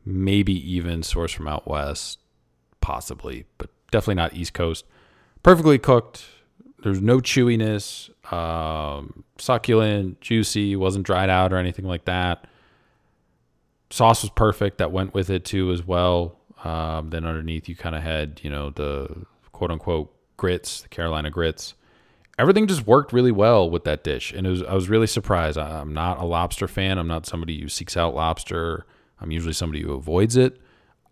maybe 0.05 0.53
even 0.71 1.03
source 1.03 1.31
from 1.31 1.47
out 1.47 1.67
west, 1.67 2.19
possibly, 2.81 3.45
but 3.57 3.69
definitely 3.91 4.15
not 4.15 4.33
East 4.33 4.53
Coast. 4.53 4.85
Perfectly 5.43 5.77
cooked, 5.77 6.25
there's 6.83 7.01
no 7.01 7.19
chewiness, 7.19 8.09
um, 8.31 9.23
succulent, 9.37 10.21
juicy, 10.21 10.75
wasn't 10.75 11.05
dried 11.05 11.29
out 11.29 11.51
or 11.51 11.57
anything 11.57 11.85
like 11.85 12.05
that. 12.05 12.45
Sauce 13.89 14.23
was 14.23 14.31
perfect. 14.31 14.79
That 14.79 14.91
went 14.91 15.13
with 15.13 15.29
it 15.29 15.45
too 15.45 15.71
as 15.71 15.85
well. 15.85 16.39
Um, 16.63 17.09
then 17.11 17.25
underneath 17.25 17.69
you 17.69 17.75
kind 17.75 17.95
of 17.95 18.01
had 18.01 18.39
you 18.43 18.49
know 18.49 18.71
the 18.71 19.25
quote 19.51 19.71
unquote 19.71 20.14
grits, 20.37 20.81
the 20.81 20.89
Carolina 20.89 21.29
grits. 21.29 21.73
Everything 22.37 22.67
just 22.67 22.85
worked 22.85 23.13
really 23.13 23.31
well 23.31 23.69
with 23.69 23.85
that 23.85 24.03
dish, 24.03 24.33
and 24.33 24.45
was, 24.45 24.61
I 24.63 24.73
was 24.73 24.89
really 24.89 25.07
surprised. 25.07 25.57
I, 25.57 25.79
I'm 25.79 25.93
not 25.93 26.19
a 26.19 26.25
lobster 26.25 26.67
fan. 26.67 26.97
I'm 26.97 27.07
not 27.07 27.25
somebody 27.25 27.61
who 27.61 27.69
seeks 27.69 27.95
out 27.95 28.13
lobster. 28.13 28.85
I'm 29.21 29.31
usually 29.31 29.53
somebody 29.53 29.81
who 29.81 29.93
avoids 29.93 30.35
it. 30.35 30.59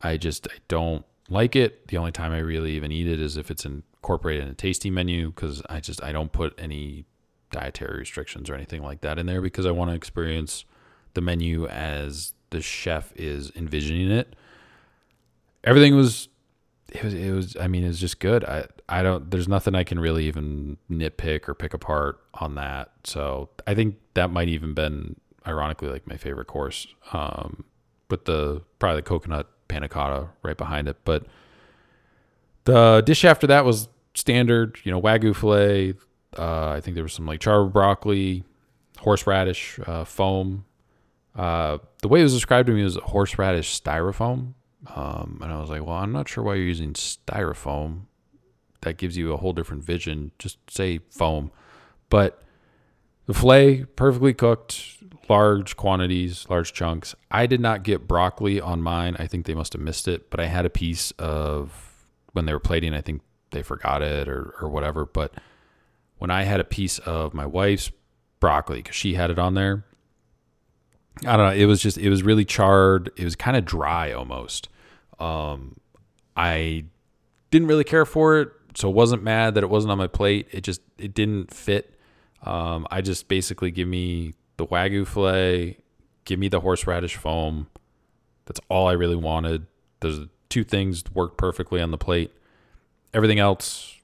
I 0.02 0.18
just 0.18 0.48
I 0.48 0.58
don't 0.68 1.06
like 1.30 1.56
it. 1.56 1.88
The 1.88 1.98
only 1.98 2.12
time 2.12 2.34
I 2.34 2.40
really 2.40 2.74
even 2.74 2.92
eat 2.92 3.08
it 3.08 3.22
is 3.22 3.38
if 3.38 3.50
it's 3.50 3.66
incorporated 3.66 4.44
in 4.44 4.50
a 4.50 4.54
tasty 4.54 4.90
menu 4.90 5.28
because 5.28 5.62
I 5.70 5.80
just 5.80 6.04
I 6.04 6.12
don't 6.12 6.32
put 6.32 6.54
any 6.58 7.06
dietary 7.52 8.00
restrictions 8.00 8.50
or 8.50 8.56
anything 8.56 8.84
like 8.84 9.02
that 9.02 9.18
in 9.18 9.26
there 9.26 9.42
because 9.42 9.66
I 9.66 9.72
want 9.72 9.92
to 9.92 9.96
experience 9.96 10.66
the 11.14 11.22
menu 11.22 11.68
as 11.68 12.34
the 12.50 12.62
chef 12.62 13.14
is 13.16 13.52
envisioning 13.56 14.12
it. 14.12 14.36
Everything 15.64 15.96
was 15.96 16.28
it 16.92 17.04
was 17.04 17.14
it 17.14 17.32
was 17.32 17.56
I 17.56 17.68
mean 17.68 17.84
it 17.84 17.88
was 17.88 18.00
just 18.00 18.20
good. 18.20 18.44
I 18.44 18.68
I 18.90 19.02
don't 19.02 19.32
there's 19.32 19.48
nothing 19.48 19.76
I 19.76 19.84
can 19.84 20.00
really 20.00 20.28
even 20.28 20.78
nitpick 20.92 21.48
or 21.48 21.54
pick 21.54 21.74
apart 21.74 22.20
on 22.34 22.56
that. 22.56 22.92
So 23.04 23.50
I 23.66 23.74
think 23.76 23.96
that 24.14 24.30
might 24.30 24.50
even 24.50 24.74
been 24.74 25.16
ironically 25.48 25.90
like 25.90 26.08
my 26.08 26.18
favorite 26.18 26.48
course. 26.48 26.88
Um 27.12 27.64
with 28.10 28.26
the 28.26 28.62
probably 28.80 28.98
the 28.98 29.08
coconut 29.08 29.48
panna 29.68 29.90
cotta 29.90 30.30
right 30.44 30.58
behind 30.58 30.88
it. 30.88 30.98
But 31.04 31.26
the 32.66 33.02
dish 33.06 33.26
after 33.26 33.48
that 33.48 33.66
was 33.66 33.88
standard, 34.14 34.78
you 34.84 34.92
know, 34.92 35.02
wagyu 35.02 35.36
fillet. 35.36 35.96
Uh, 36.38 36.70
I 36.70 36.82
think 36.82 36.96
there 36.96 37.04
was 37.04 37.14
some 37.14 37.26
like 37.26 37.40
char 37.40 37.66
broccoli, 37.66 38.44
horseradish 39.00 39.80
uh, 39.86 40.04
foam. 40.04 40.66
Uh, 41.36 41.80
the 42.02 42.08
way 42.08 42.20
it 42.20 42.24
was 42.24 42.34
described 42.34 42.68
to 42.68 42.74
me 42.74 42.84
was 42.84 42.96
horseradish 42.98 43.80
styrofoam, 43.80 44.54
um, 44.96 45.40
and 45.42 45.52
I 45.52 45.60
was 45.60 45.70
like, 45.70 45.84
well, 45.84 45.98
I'm 45.98 46.12
not 46.12 46.30
sure 46.30 46.44
why 46.44 46.56
you're 46.56 46.66
using 46.66 46.94
styrofoam. 46.94 48.02
That 48.84 48.98
gives 48.98 49.18
you 49.18 49.34
a 49.34 49.38
whole 49.38 49.54
different 49.54 49.84
vision. 49.84 50.32
Just 50.40 50.58
say 50.70 51.00
foam, 51.10 51.52
but 52.10 52.42
the 53.26 53.34
fillet 53.34 53.86
perfectly 53.96 54.34
cooked, 54.34 55.04
large 55.30 55.78
quantities, 55.78 56.46
large 56.50 56.74
chunks. 56.74 57.16
I 57.32 57.48
did 57.48 57.62
not 57.62 57.84
get 57.84 58.08
broccoli 58.08 58.60
on 58.60 58.82
mine. 58.82 59.16
I 59.20 59.28
think 59.28 59.46
they 59.46 59.54
must 59.54 59.74
have 59.74 59.82
missed 59.82 60.08
it, 60.08 60.30
but 60.30 60.40
I 60.40 60.46
had 60.46 60.66
a 60.66 60.70
piece 60.70 61.12
of 61.12 62.06
when 62.34 62.46
they 62.46 62.54
were 62.54 62.60
plating. 62.60 62.94
I 62.94 63.02
think 63.02 63.22
they 63.52 63.64
forgot 63.64 64.02
it 64.02 64.28
or 64.28 64.54
or 64.62 64.70
whatever. 64.70 65.06
But 65.06 65.34
when 66.18 66.32
I 66.32 66.44
had 66.44 66.60
a 66.60 66.66
piece 66.66 67.00
of 67.00 67.34
my 67.34 67.46
wife's 67.46 67.92
broccoli 68.40 68.80
because 68.80 68.96
she 68.96 69.14
had 69.14 69.30
it 69.30 69.40
on 69.40 69.54
there, 69.54 69.86
I 71.26 71.38
don't 71.38 71.46
know. 71.48 71.56
It 71.56 71.66
was 71.66 71.82
just 71.82 71.98
it 71.98 72.10
was 72.10 72.24
really 72.24 72.46
charred. 72.46 73.12
It 73.16 73.24
was 73.24 73.36
kind 73.36 73.56
of 73.56 73.66
dry 73.66 74.12
almost. 74.12 74.70
Um, 75.20 75.78
I 76.36 76.86
didn't 77.52 77.68
really 77.68 77.84
care 77.84 78.06
for 78.06 78.40
it, 78.42 78.50
so 78.76 78.90
wasn't 78.90 79.24
mad 79.24 79.56
that 79.56 79.64
it 79.64 79.70
wasn't 79.70 79.92
on 79.92 79.98
my 79.98 80.08
plate. 80.08 80.48
It 80.52 80.62
just 80.62 80.82
it 80.98 81.14
didn't 81.14 81.54
fit. 81.54 81.94
Um, 82.44 82.88
I 82.92 83.02
just 83.02 83.28
basically 83.28 83.72
give 83.72 83.88
me 83.88 84.34
the 84.58 84.66
wagyu 84.66 85.08
fillet, 85.08 85.78
give 86.26 86.40
me 86.40 86.48
the 86.48 86.60
horseradish 86.60 87.16
foam. 87.16 87.68
That's 88.46 88.60
all 88.70 88.88
I 88.88 88.94
really 88.94 89.16
wanted. 89.16 89.66
Those 90.02 90.28
two 90.50 90.64
things 90.64 91.04
worked 91.14 91.38
perfectly 91.38 91.82
on 91.82 91.92
the 91.92 91.98
plate. 91.98 92.32
Everything 93.14 93.40
else, 93.40 93.96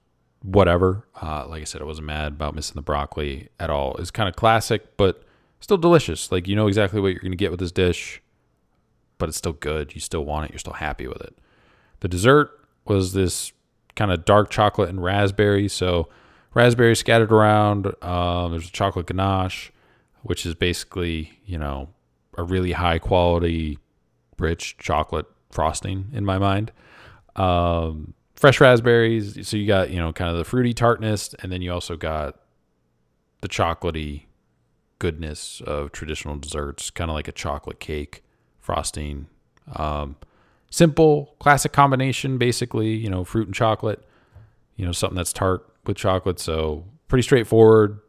whatever. 0.41 1.05
Uh, 1.21 1.45
like 1.47 1.62
I 1.62 1.65
said, 1.65 1.82
I 1.82 1.86
wasn't 1.86 2.08
mad 2.08 2.34
about 2.34 2.55
missing 2.55 2.75
the 2.75 2.82
broccoli 2.82 3.49
at 3.60 3.69
all. 3.69 3.95
It's 3.97 4.12
kind 4.12 4.29
of 4.29 4.36
classic, 4.36 4.97
but 4.97 5.23
still 5.60 5.77
delicious. 5.77 6.32
Like 6.32 6.47
you 6.47 6.55
know 6.55 6.67
exactly 6.67 7.01
what 7.01 7.10
you're 7.10 7.21
going 7.21 7.32
to 7.32 7.38
get 7.38 7.51
with 7.51 7.60
this 7.60 7.71
dish, 7.71 8.21
but 9.17 9.29
it's 9.29 9.38
still 9.38 9.53
good. 9.53 9.93
You 9.93 10.01
still 10.01 10.23
want 10.23 10.45
it. 10.45 10.51
You're 10.51 10.60
still 10.60 10.73
happy 10.73 11.08
with 11.08 11.21
it. 11.21 11.38
The 11.99 12.08
dessert 12.08 12.51
was 12.86 13.13
this 13.13 13.51
kind 13.99 14.13
of 14.13 14.23
dark 14.23 14.49
chocolate 14.49 14.88
and 14.88 15.03
raspberry. 15.03 15.67
So 15.67 16.07
raspberry 16.53 16.95
scattered 16.95 17.33
around. 17.33 17.88
Um, 18.01 18.51
there's 18.51 18.69
a 18.69 18.71
chocolate 18.71 19.07
ganache, 19.07 19.71
which 20.23 20.45
is 20.45 20.55
basically 20.55 21.33
you 21.45 21.57
know 21.57 21.89
a 22.38 22.43
really 22.43 22.71
high 22.71 22.97
quality, 22.97 23.77
rich 24.38 24.77
chocolate 24.77 25.25
frosting 25.51 26.09
in 26.13 26.23
my 26.23 26.38
mind. 26.38 26.71
Um, 27.35 28.13
fresh 28.35 28.62
raspberries. 28.62 29.45
So 29.45 29.57
you 29.57 29.67
got, 29.67 29.89
you 29.89 29.97
know, 29.97 30.13
kind 30.13 30.31
of 30.31 30.38
the 30.38 30.45
fruity 30.45 30.73
tartness, 30.73 31.35
and 31.41 31.51
then 31.51 31.62
you 31.62 31.73
also 31.73 31.97
got 31.97 32.39
the 33.41 33.49
chocolatey 33.49 34.23
goodness 34.99 35.62
of 35.65 35.91
traditional 35.91 36.38
desserts, 36.38 36.89
kind 36.89 37.12
of 37.12 37.15
like 37.15 37.27
a 37.27 37.33
chocolate 37.33 37.81
cake 37.81 38.23
frosting. 38.59 39.27
Um, 39.75 40.15
simple, 40.69 41.36
classic 41.39 41.71
combination, 41.71 42.38
basically, 42.38 42.89
you 42.89 43.10
know, 43.10 43.23
fruit 43.23 43.47
and 43.47 43.55
chocolate, 43.55 44.03
you 44.75 44.86
know, 44.86 44.91
something 44.91 45.15
that's 45.15 45.34
tart 45.34 45.67
with 45.86 45.97
chocolate. 45.97 46.39
So 46.39 46.86
pretty 47.08 47.23
straightforward, 47.23 47.99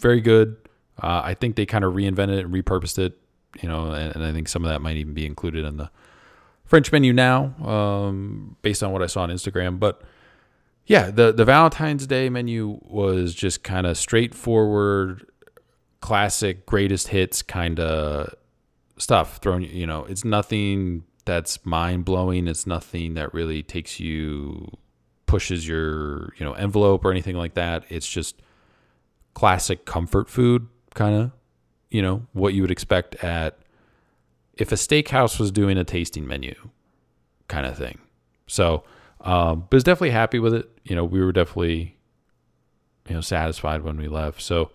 very 0.00 0.20
good. 0.20 0.56
Uh, 1.00 1.22
I 1.24 1.34
think 1.34 1.56
they 1.56 1.66
kind 1.66 1.84
of 1.84 1.94
reinvented 1.94 2.38
it 2.38 2.44
and 2.44 2.52
repurposed 2.52 2.98
it, 2.98 3.18
you 3.62 3.68
know, 3.68 3.92
and, 3.92 4.16
and 4.16 4.24
I 4.24 4.32
think 4.32 4.48
some 4.48 4.64
of 4.64 4.70
that 4.70 4.80
might 4.80 4.96
even 4.96 5.14
be 5.14 5.26
included 5.26 5.64
in 5.64 5.76
the 5.76 5.90
French 6.64 6.92
menu 6.92 7.12
now, 7.12 7.54
um, 7.64 8.56
based 8.62 8.82
on 8.82 8.92
what 8.92 9.02
I 9.02 9.06
saw 9.06 9.22
on 9.22 9.30
Instagram. 9.30 9.78
But 9.78 10.02
yeah, 10.86 11.10
the 11.10 11.32
the 11.32 11.44
Valentine's 11.44 12.06
Day 12.06 12.28
menu 12.28 12.78
was 12.82 13.34
just 13.34 13.62
kind 13.62 13.86
of 13.86 13.96
straightforward, 13.96 15.26
classic, 16.00 16.66
greatest 16.66 17.08
hits 17.08 17.42
kind 17.42 17.78
of 17.78 18.34
stuff 18.98 19.36
thrown. 19.38 19.62
You 19.62 19.86
know, 19.86 20.04
it's 20.04 20.24
nothing 20.24 21.04
that's 21.28 21.64
mind 21.66 22.06
blowing. 22.06 22.48
It's 22.48 22.66
nothing 22.66 23.12
that 23.14 23.34
really 23.34 23.62
takes 23.62 24.00
you 24.00 24.66
pushes 25.26 25.68
your 25.68 26.32
you 26.38 26.46
know 26.46 26.54
envelope 26.54 27.04
or 27.04 27.10
anything 27.10 27.36
like 27.36 27.52
that. 27.52 27.84
It's 27.90 28.08
just 28.08 28.40
classic 29.34 29.84
comfort 29.84 30.30
food 30.30 30.66
kind 30.94 31.14
of. 31.14 31.30
You 31.90 32.00
know 32.00 32.26
what 32.32 32.54
you 32.54 32.62
would 32.62 32.70
expect 32.70 33.22
at 33.22 33.58
if 34.54 34.72
a 34.72 34.76
steakhouse 34.76 35.38
was 35.38 35.50
doing 35.50 35.76
a 35.76 35.84
tasting 35.84 36.26
menu 36.26 36.54
kind 37.46 37.66
of 37.66 37.76
thing. 37.76 37.98
So, 38.46 38.84
um, 39.20 39.66
but 39.68 39.76
was 39.76 39.84
definitely 39.84 40.10
happy 40.10 40.38
with 40.38 40.54
it. 40.54 40.70
You 40.84 40.96
know, 40.96 41.04
we 41.04 41.22
were 41.22 41.32
definitely 41.32 41.98
you 43.06 43.14
know 43.14 43.20
satisfied 43.20 43.82
when 43.82 43.98
we 43.98 44.08
left. 44.08 44.40
So 44.40 44.70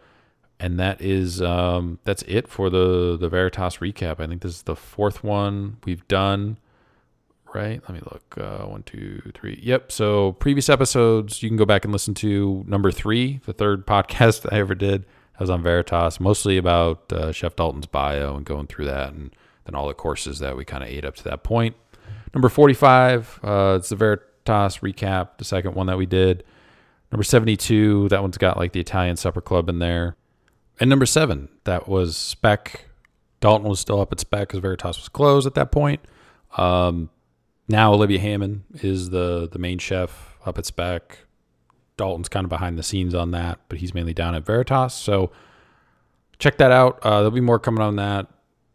and 0.64 0.80
that 0.80 1.02
is 1.02 1.42
um, 1.42 2.00
that's 2.06 2.24
it 2.26 2.48
for 2.48 2.70
the 2.70 3.18
the 3.20 3.28
Veritas 3.28 3.78
recap. 3.78 4.22
I 4.22 4.28
think 4.28 4.42
this 4.42 4.56
is 4.56 4.62
the 4.62 4.78
fourth 4.78 5.22
one 5.22 5.76
we've 5.84 6.08
done. 6.08 6.58
Right? 7.54 7.82
Let 7.84 7.94
me 7.94 8.00
look. 8.00 8.38
Uh, 8.38 8.66
one, 8.66 8.82
two, 8.84 9.22
three. 9.36 9.60
Yep. 9.62 9.92
So 9.92 10.32
previous 10.32 10.70
episodes 10.70 11.44
you 11.44 11.50
can 11.50 11.58
go 11.58 11.66
back 11.66 11.84
and 11.84 11.92
listen 11.92 12.14
to 12.16 12.64
number 12.66 12.92
three, 12.92 13.42
the 13.46 13.52
third 13.52 13.86
podcast 13.88 14.52
I 14.52 14.60
ever 14.60 14.74
did. 14.74 15.06
I 15.38 15.44
was 15.44 15.50
on 15.50 15.62
Veritas, 15.62 16.22
mostly 16.22 16.58
about 16.58 17.12
uh, 17.12 17.34
Chef 17.34 17.58
Dalton's 17.58 17.86
bio 17.86 18.36
and 18.38 18.46
going 18.46 18.68
through 18.68 18.86
that, 18.86 19.14
and 19.14 19.36
then 19.66 19.76
all 19.76 19.88
the 19.88 19.94
courses 19.94 20.40
that 20.40 20.56
we 20.56 20.64
kind 20.64 20.82
of 20.82 20.90
ate 20.90 21.04
up 21.04 21.16
to 21.18 21.24
that 21.26 21.44
point. 21.44 21.76
Number 22.34 22.48
forty-five. 22.48 23.42
Uh, 23.44 23.76
it's 23.80 23.90
the 23.90 23.98
Veritas 23.98 24.78
recap, 24.78 25.40
the 25.40 25.46
second 25.46 25.76
one 25.76 25.88
that 25.88 25.98
we 25.98 26.06
did. 26.06 26.46
Number 27.12 27.24
72, 27.24 28.10
that 28.10 28.24
one's 28.24 28.40
got 28.40 28.58
like 28.58 28.72
the 28.72 28.80
Italian 28.80 29.18
Supper 29.18 29.40
Club 29.40 29.70
in 29.70 29.78
there. 29.78 30.16
And 30.80 30.90
number 30.90 31.06
seven, 31.06 31.50
that 31.66 31.88
was 31.88 32.18
Spec. 32.18 32.86
Dalton 33.40 33.68
was 33.68 33.80
still 33.80 34.00
up 34.00 34.12
at 34.12 34.20
Spec 34.20 34.48
because 34.48 34.60
Veritas 34.60 34.98
was 34.98 35.10
closed 35.10 35.46
at 35.46 35.54
that 35.56 35.72
point. 35.72 36.02
Um, 36.58 37.10
now 37.68 37.94
Olivia 37.94 38.20
Hammond 38.20 38.64
is 38.76 39.10
the 39.10 39.48
the 39.52 39.60
main 39.60 39.80
chef 39.80 40.38
up 40.46 40.58
at 40.58 40.66
Spec. 40.66 41.20
Dalton's 41.98 42.30
kind 42.30 42.44
of 42.46 42.50
behind 42.50 42.78
the 42.78 42.84
scenes 42.84 43.14
on 43.14 43.32
that, 43.32 43.60
but 43.70 43.78
he's 43.78 43.94
mainly 43.94 44.14
down 44.14 44.34
at 44.36 44.46
Veritas. 44.46 44.94
So 44.94 45.32
check 46.40 46.58
that 46.58 46.72
out. 46.72 47.00
Uh, 47.04 47.18
there'll 47.18 47.32
be 47.32 47.42
more 47.42 47.60
coming 47.60 47.82
on 47.82 47.98
that. 47.98 48.28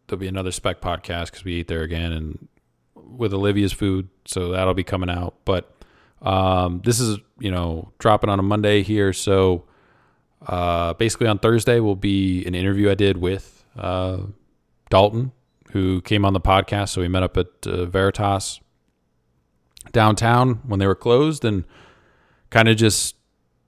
There'll 0.06 0.20
be 0.20 0.28
another 0.28 0.52
Spec 0.52 0.80
podcast 0.80 1.26
because 1.26 1.44
we 1.44 1.56
ate 1.56 1.68
there 1.68 1.82
again 1.82 2.12
and 2.12 2.48
with 2.94 3.34
Olivia's 3.34 3.72
food, 3.72 4.08
so 4.24 4.50
that'll 4.50 4.74
be 4.74 4.84
coming 4.84 5.10
out. 5.10 5.34
But 5.44 5.74
um, 6.22 6.80
this 6.84 7.00
is 7.00 7.18
you 7.38 7.50
know 7.50 7.92
dropping 7.98 8.30
on 8.30 8.38
a 8.38 8.42
Monday 8.42 8.82
here, 8.82 9.12
so 9.12 9.64
uh, 10.46 10.94
basically, 10.94 11.26
on 11.26 11.38
Thursday 11.38 11.80
will 11.80 11.96
be 11.96 12.44
an 12.46 12.54
interview 12.54 12.90
I 12.90 12.94
did 12.94 13.16
with 13.16 13.64
uh, 13.76 14.18
Dalton, 14.90 15.32
who 15.70 16.00
came 16.02 16.24
on 16.24 16.32
the 16.32 16.40
podcast. 16.40 16.90
So 16.90 17.00
we 17.00 17.08
met 17.08 17.22
up 17.22 17.36
at 17.36 17.66
uh, 17.66 17.86
Veritas 17.86 18.60
downtown 19.92 20.60
when 20.66 20.78
they 20.78 20.86
were 20.86 20.94
closed, 20.94 21.44
and 21.44 21.64
kind 22.50 22.68
of 22.68 22.76
just 22.76 23.16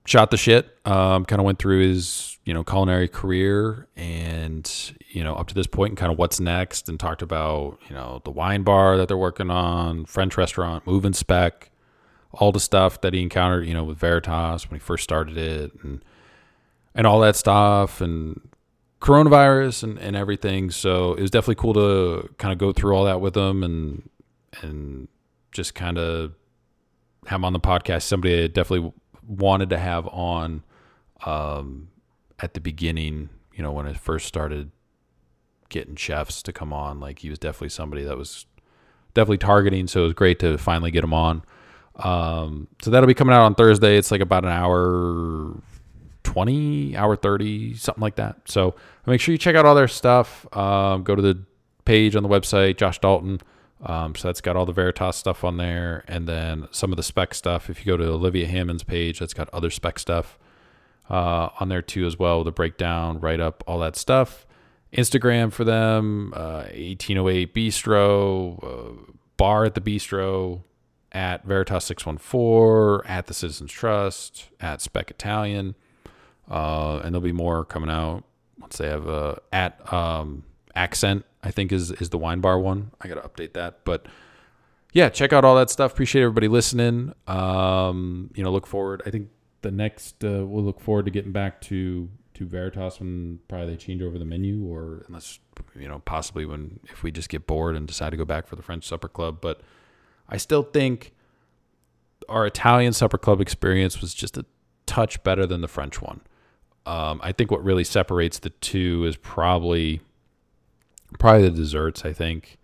shot 0.05 0.31
the 0.31 0.37
shit. 0.37 0.77
Um, 0.85 1.25
kind 1.25 1.39
of 1.39 1.45
went 1.45 1.59
through 1.59 1.87
his 1.87 2.37
you 2.45 2.53
know 2.53 2.63
culinary 2.63 3.07
career 3.07 3.87
and 3.95 4.93
you 5.09 5.23
know 5.23 5.35
up 5.35 5.47
to 5.47 5.53
this 5.53 5.67
point 5.67 5.91
and 5.91 5.97
kind 5.97 6.11
of 6.11 6.17
what's 6.17 6.39
next, 6.39 6.87
and 6.87 6.99
talked 6.99 7.21
about 7.21 7.79
you 7.89 7.95
know 7.95 8.21
the 8.23 8.31
wine 8.31 8.63
bar 8.63 8.97
that 8.97 9.07
they're 9.07 9.17
working 9.17 9.51
on, 9.51 10.05
French 10.05 10.37
restaurant, 10.37 10.87
moving 10.87 11.13
spec, 11.13 11.69
all 12.31 12.51
the 12.51 12.59
stuff 12.61 13.01
that 13.01 13.13
he 13.13 13.21
encountered 13.21 13.67
you 13.67 13.73
know 13.73 13.83
with 13.83 13.97
Veritas 13.97 14.69
when 14.69 14.79
he 14.79 14.83
first 14.83 15.03
started 15.03 15.37
it, 15.37 15.71
and 15.83 16.03
and 16.95 17.07
all 17.07 17.19
that 17.21 17.35
stuff 17.35 18.01
and 18.01 18.39
coronavirus 18.99 19.83
and, 19.83 19.97
and 19.99 20.15
everything. 20.15 20.69
So 20.69 21.13
it 21.13 21.21
was 21.21 21.31
definitely 21.31 21.55
cool 21.55 21.73
to 21.73 22.29
kind 22.37 22.51
of 22.51 22.57
go 22.57 22.71
through 22.71 22.93
all 22.95 23.05
that 23.05 23.21
with 23.21 23.33
them 23.33 23.63
and 23.63 24.09
and 24.61 25.07
just 25.51 25.75
kind 25.75 25.97
of 25.97 26.33
have 27.25 27.37
him 27.39 27.45
on 27.45 27.53
the 27.53 27.59
podcast. 27.59 28.03
Somebody 28.03 28.43
I 28.43 28.47
definitely 28.47 28.93
wanted 29.27 29.69
to 29.69 29.77
have 29.77 30.07
on 30.07 30.63
um, 31.25 31.89
at 32.39 32.53
the 32.53 32.59
beginning, 32.59 33.29
you 33.53 33.63
know, 33.63 33.71
when 33.71 33.87
I 33.87 33.93
first 33.93 34.27
started 34.27 34.71
getting 35.69 35.95
chefs 35.95 36.43
to 36.43 36.53
come 36.53 36.73
on. 36.73 36.99
Like 36.99 37.19
he 37.19 37.29
was 37.29 37.39
definitely 37.39 37.69
somebody 37.69 38.03
that 38.03 38.17
was 38.17 38.45
definitely 39.13 39.37
targeting. 39.39 39.87
So 39.87 40.01
it 40.01 40.05
was 40.05 40.13
great 40.13 40.39
to 40.39 40.57
finally 40.57 40.91
get 40.91 41.03
him 41.03 41.13
on. 41.13 41.43
Um, 41.95 42.67
so 42.81 42.91
that'll 42.91 43.07
be 43.07 43.13
coming 43.13 43.33
out 43.33 43.41
on 43.41 43.55
Thursday. 43.55 43.97
It's 43.97 44.11
like 44.11 44.21
about 44.21 44.43
an 44.43 44.51
hour 44.51 45.55
20, 46.31 46.95
hour 46.95 47.17
30, 47.17 47.75
something 47.75 48.01
like 48.01 48.15
that. 48.15 48.37
So 48.45 48.75
make 49.05 49.19
sure 49.19 49.33
you 49.33 49.37
check 49.37 49.55
out 49.55 49.65
all 49.65 49.75
their 49.75 49.89
stuff. 49.89 50.47
Um, 50.55 51.03
go 51.03 51.13
to 51.13 51.21
the 51.21 51.43
page 51.83 52.15
on 52.15 52.23
the 52.23 52.29
website, 52.29 52.77
Josh 52.77 52.99
Dalton. 52.99 53.41
Um, 53.83 54.15
so 54.15 54.27
that's 54.27 54.39
got 54.39 54.55
all 54.55 54.65
the 54.65 54.71
Veritas 54.71 55.17
stuff 55.17 55.43
on 55.43 55.57
there, 55.57 56.05
and 56.07 56.27
then 56.27 56.67
some 56.71 56.91
of 56.93 56.97
the 56.97 57.03
spec 57.03 57.33
stuff. 57.33 57.69
If 57.69 57.79
you 57.79 57.91
go 57.91 57.97
to 57.97 58.11
Olivia 58.11 58.47
Hammond's 58.47 58.83
page, 58.83 59.19
that's 59.19 59.33
got 59.33 59.49
other 59.49 59.69
spec 59.69 59.99
stuff 59.99 60.37
uh, 61.09 61.49
on 61.59 61.67
there 61.67 61.81
too 61.81 62.05
as 62.05 62.17
well. 62.17 62.43
The 62.43 62.51
breakdown, 62.51 63.19
write 63.19 63.39
up, 63.39 63.63
all 63.67 63.79
that 63.79 63.95
stuff. 63.95 64.45
Instagram 64.93 65.51
for 65.51 65.63
them, 65.63 66.31
uh, 66.35 66.67
1808 66.73 67.53
Bistro, 67.53 68.63
uh, 68.63 69.11
bar 69.37 69.65
at 69.65 69.73
the 69.73 69.81
Bistro, 69.81 70.63
at 71.11 71.43
Veritas 71.43 71.85
614, 71.85 73.09
at 73.09 73.27
the 73.27 73.33
Citizens 73.33 73.71
Trust, 73.71 74.49
at 74.59 74.81
Spec 74.81 75.09
Italian. 75.09 75.75
Uh, 76.49 77.01
and 77.03 77.13
there'll 77.13 77.21
be 77.21 77.31
more 77.31 77.63
coming 77.63 77.89
out 77.89 78.23
once 78.59 78.77
they 78.77 78.87
have 78.87 79.07
uh, 79.07 79.35
at 79.51 79.91
um, 79.93 80.43
accent. 80.75 81.25
I 81.43 81.51
think 81.51 81.71
is 81.71 81.91
is 81.91 82.09
the 82.09 82.17
wine 82.17 82.39
bar 82.39 82.59
one. 82.59 82.91
I 83.01 83.07
got 83.07 83.15
to 83.15 83.27
update 83.27 83.53
that, 83.53 83.83
but 83.83 84.05
yeah, 84.93 85.09
check 85.09 85.33
out 85.33 85.45
all 85.45 85.55
that 85.55 85.69
stuff. 85.69 85.93
Appreciate 85.93 86.21
everybody 86.21 86.47
listening. 86.47 87.13
Um, 87.27 88.29
you 88.35 88.43
know, 88.43 88.51
look 88.51 88.67
forward. 88.67 89.01
I 89.05 89.09
think 89.09 89.29
the 89.61 89.71
next 89.71 90.23
uh, 90.23 90.45
we'll 90.45 90.63
look 90.63 90.79
forward 90.79 91.05
to 91.05 91.11
getting 91.11 91.31
back 91.31 91.61
to 91.61 92.09
to 92.35 92.45
Veritas 92.45 92.99
when 92.99 93.39
probably 93.47 93.67
they 93.71 93.77
change 93.77 94.01
over 94.01 94.19
the 94.19 94.25
menu, 94.25 94.65
or 94.65 95.05
unless 95.07 95.39
you 95.75 95.87
know 95.87 95.99
possibly 95.99 96.45
when 96.45 96.79
if 96.89 97.03
we 97.03 97.11
just 97.11 97.29
get 97.29 97.47
bored 97.47 97.75
and 97.75 97.87
decide 97.87 98.11
to 98.11 98.17
go 98.17 98.25
back 98.25 98.47
for 98.47 98.55
the 98.55 98.63
French 98.63 98.87
Supper 98.87 99.07
Club. 99.07 99.39
But 99.41 99.61
I 100.29 100.37
still 100.37 100.63
think 100.63 101.13
our 102.29 102.45
Italian 102.45 102.93
Supper 102.93 103.17
Club 103.17 103.41
experience 103.41 104.01
was 104.01 104.13
just 104.13 104.37
a 104.37 104.45
touch 104.85 105.23
better 105.23 105.45
than 105.45 105.61
the 105.61 105.67
French 105.67 106.01
one. 106.01 106.21
Um, 106.85 107.19
I 107.23 107.31
think 107.31 107.51
what 107.51 107.63
really 107.63 107.83
separates 107.83 108.39
the 108.39 108.49
two 108.49 109.05
is 109.05 109.15
probably 109.17 110.01
probably 111.19 111.43
the 111.43 111.55
desserts. 111.55 112.05
I 112.05 112.13
think 112.13 112.57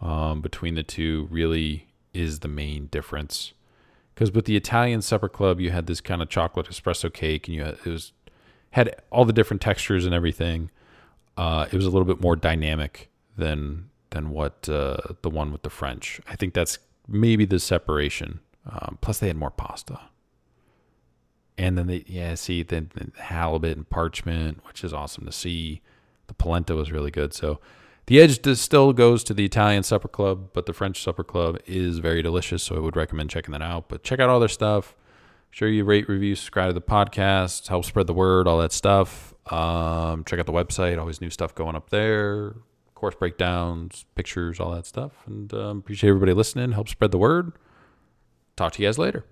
um, 0.00 0.40
between 0.40 0.74
the 0.74 0.82
two 0.82 1.28
really 1.30 1.88
is 2.12 2.40
the 2.40 2.48
main 2.48 2.86
difference. 2.86 3.52
Because 4.14 4.32
with 4.32 4.44
the 4.44 4.56
Italian 4.56 5.00
supper 5.00 5.28
club, 5.28 5.60
you 5.60 5.70
had 5.70 5.86
this 5.86 6.00
kind 6.00 6.20
of 6.20 6.28
chocolate 6.28 6.68
espresso 6.68 7.10
cake, 7.12 7.48
and 7.48 7.54
you 7.54 7.64
had, 7.64 7.78
it 7.84 7.90
was 7.90 8.12
had 8.72 9.02
all 9.10 9.24
the 9.24 9.32
different 9.32 9.62
textures 9.62 10.04
and 10.04 10.14
everything. 10.14 10.70
Uh, 11.36 11.66
it 11.70 11.74
was 11.74 11.86
a 11.86 11.90
little 11.90 12.04
bit 12.04 12.20
more 12.20 12.36
dynamic 12.36 13.08
than 13.36 13.88
than 14.10 14.28
what 14.28 14.68
uh, 14.68 14.98
the 15.22 15.30
one 15.30 15.50
with 15.50 15.62
the 15.62 15.70
French. 15.70 16.20
I 16.28 16.36
think 16.36 16.52
that's 16.52 16.78
maybe 17.08 17.46
the 17.46 17.58
separation. 17.58 18.40
Um, 18.70 18.98
plus, 19.00 19.18
they 19.18 19.28
had 19.28 19.36
more 19.36 19.50
pasta 19.50 19.98
and 21.62 21.78
then 21.78 21.86
they 21.86 22.04
yeah 22.08 22.34
see 22.34 22.64
the, 22.64 22.86
the, 22.94 23.22
halibut 23.22 23.76
and 23.76 23.88
parchment 23.88 24.58
which 24.66 24.82
is 24.82 24.92
awesome 24.92 25.24
to 25.24 25.32
see. 25.32 25.80
The 26.26 26.34
polenta 26.34 26.74
was 26.74 26.90
really 26.90 27.10
good. 27.10 27.32
So 27.32 27.60
the 28.06 28.20
edge 28.20 28.44
still 28.58 28.92
goes 28.92 29.22
to 29.24 29.34
the 29.34 29.44
italian 29.44 29.84
supper 29.84 30.08
club 30.08 30.50
but 30.52 30.66
the 30.66 30.72
french 30.72 31.02
supper 31.02 31.24
club 31.24 31.58
is 31.66 31.98
very 31.98 32.20
delicious. 32.20 32.62
So 32.64 32.76
i 32.76 32.80
would 32.80 32.96
recommend 32.96 33.30
checking 33.30 33.52
that 33.52 33.62
out. 33.62 33.88
But 33.88 34.02
check 34.02 34.18
out 34.18 34.28
all 34.28 34.40
their 34.40 34.48
stuff. 34.48 34.96
Sure 35.50 35.68
you 35.68 35.84
rate 35.84 36.08
review 36.08 36.34
subscribe 36.34 36.70
to 36.70 36.74
the 36.74 36.80
podcast 36.80 37.68
help 37.68 37.84
spread 37.84 38.08
the 38.08 38.14
word 38.14 38.48
all 38.48 38.58
that 38.58 38.72
stuff. 38.72 39.32
Um, 39.52 40.24
check 40.24 40.40
out 40.40 40.46
the 40.46 40.52
website. 40.52 40.98
Always 40.98 41.20
new 41.20 41.30
stuff 41.30 41.54
going 41.54 41.76
up 41.76 41.90
there. 41.90 42.56
Course 42.94 43.14
breakdowns 43.16 44.04
pictures 44.14 44.60
all 44.60 44.70
that 44.70 44.86
stuff. 44.86 45.12
And 45.26 45.52
um, 45.54 45.78
appreciate 45.78 46.10
everybody 46.10 46.34
listening. 46.34 46.70
Help 46.70 46.88
spread 46.88 47.10
the 47.10 47.18
word. 47.18 47.52
Talk 48.54 48.74
to 48.74 48.82
you 48.82 48.86
guys 48.86 48.96
later 48.96 49.24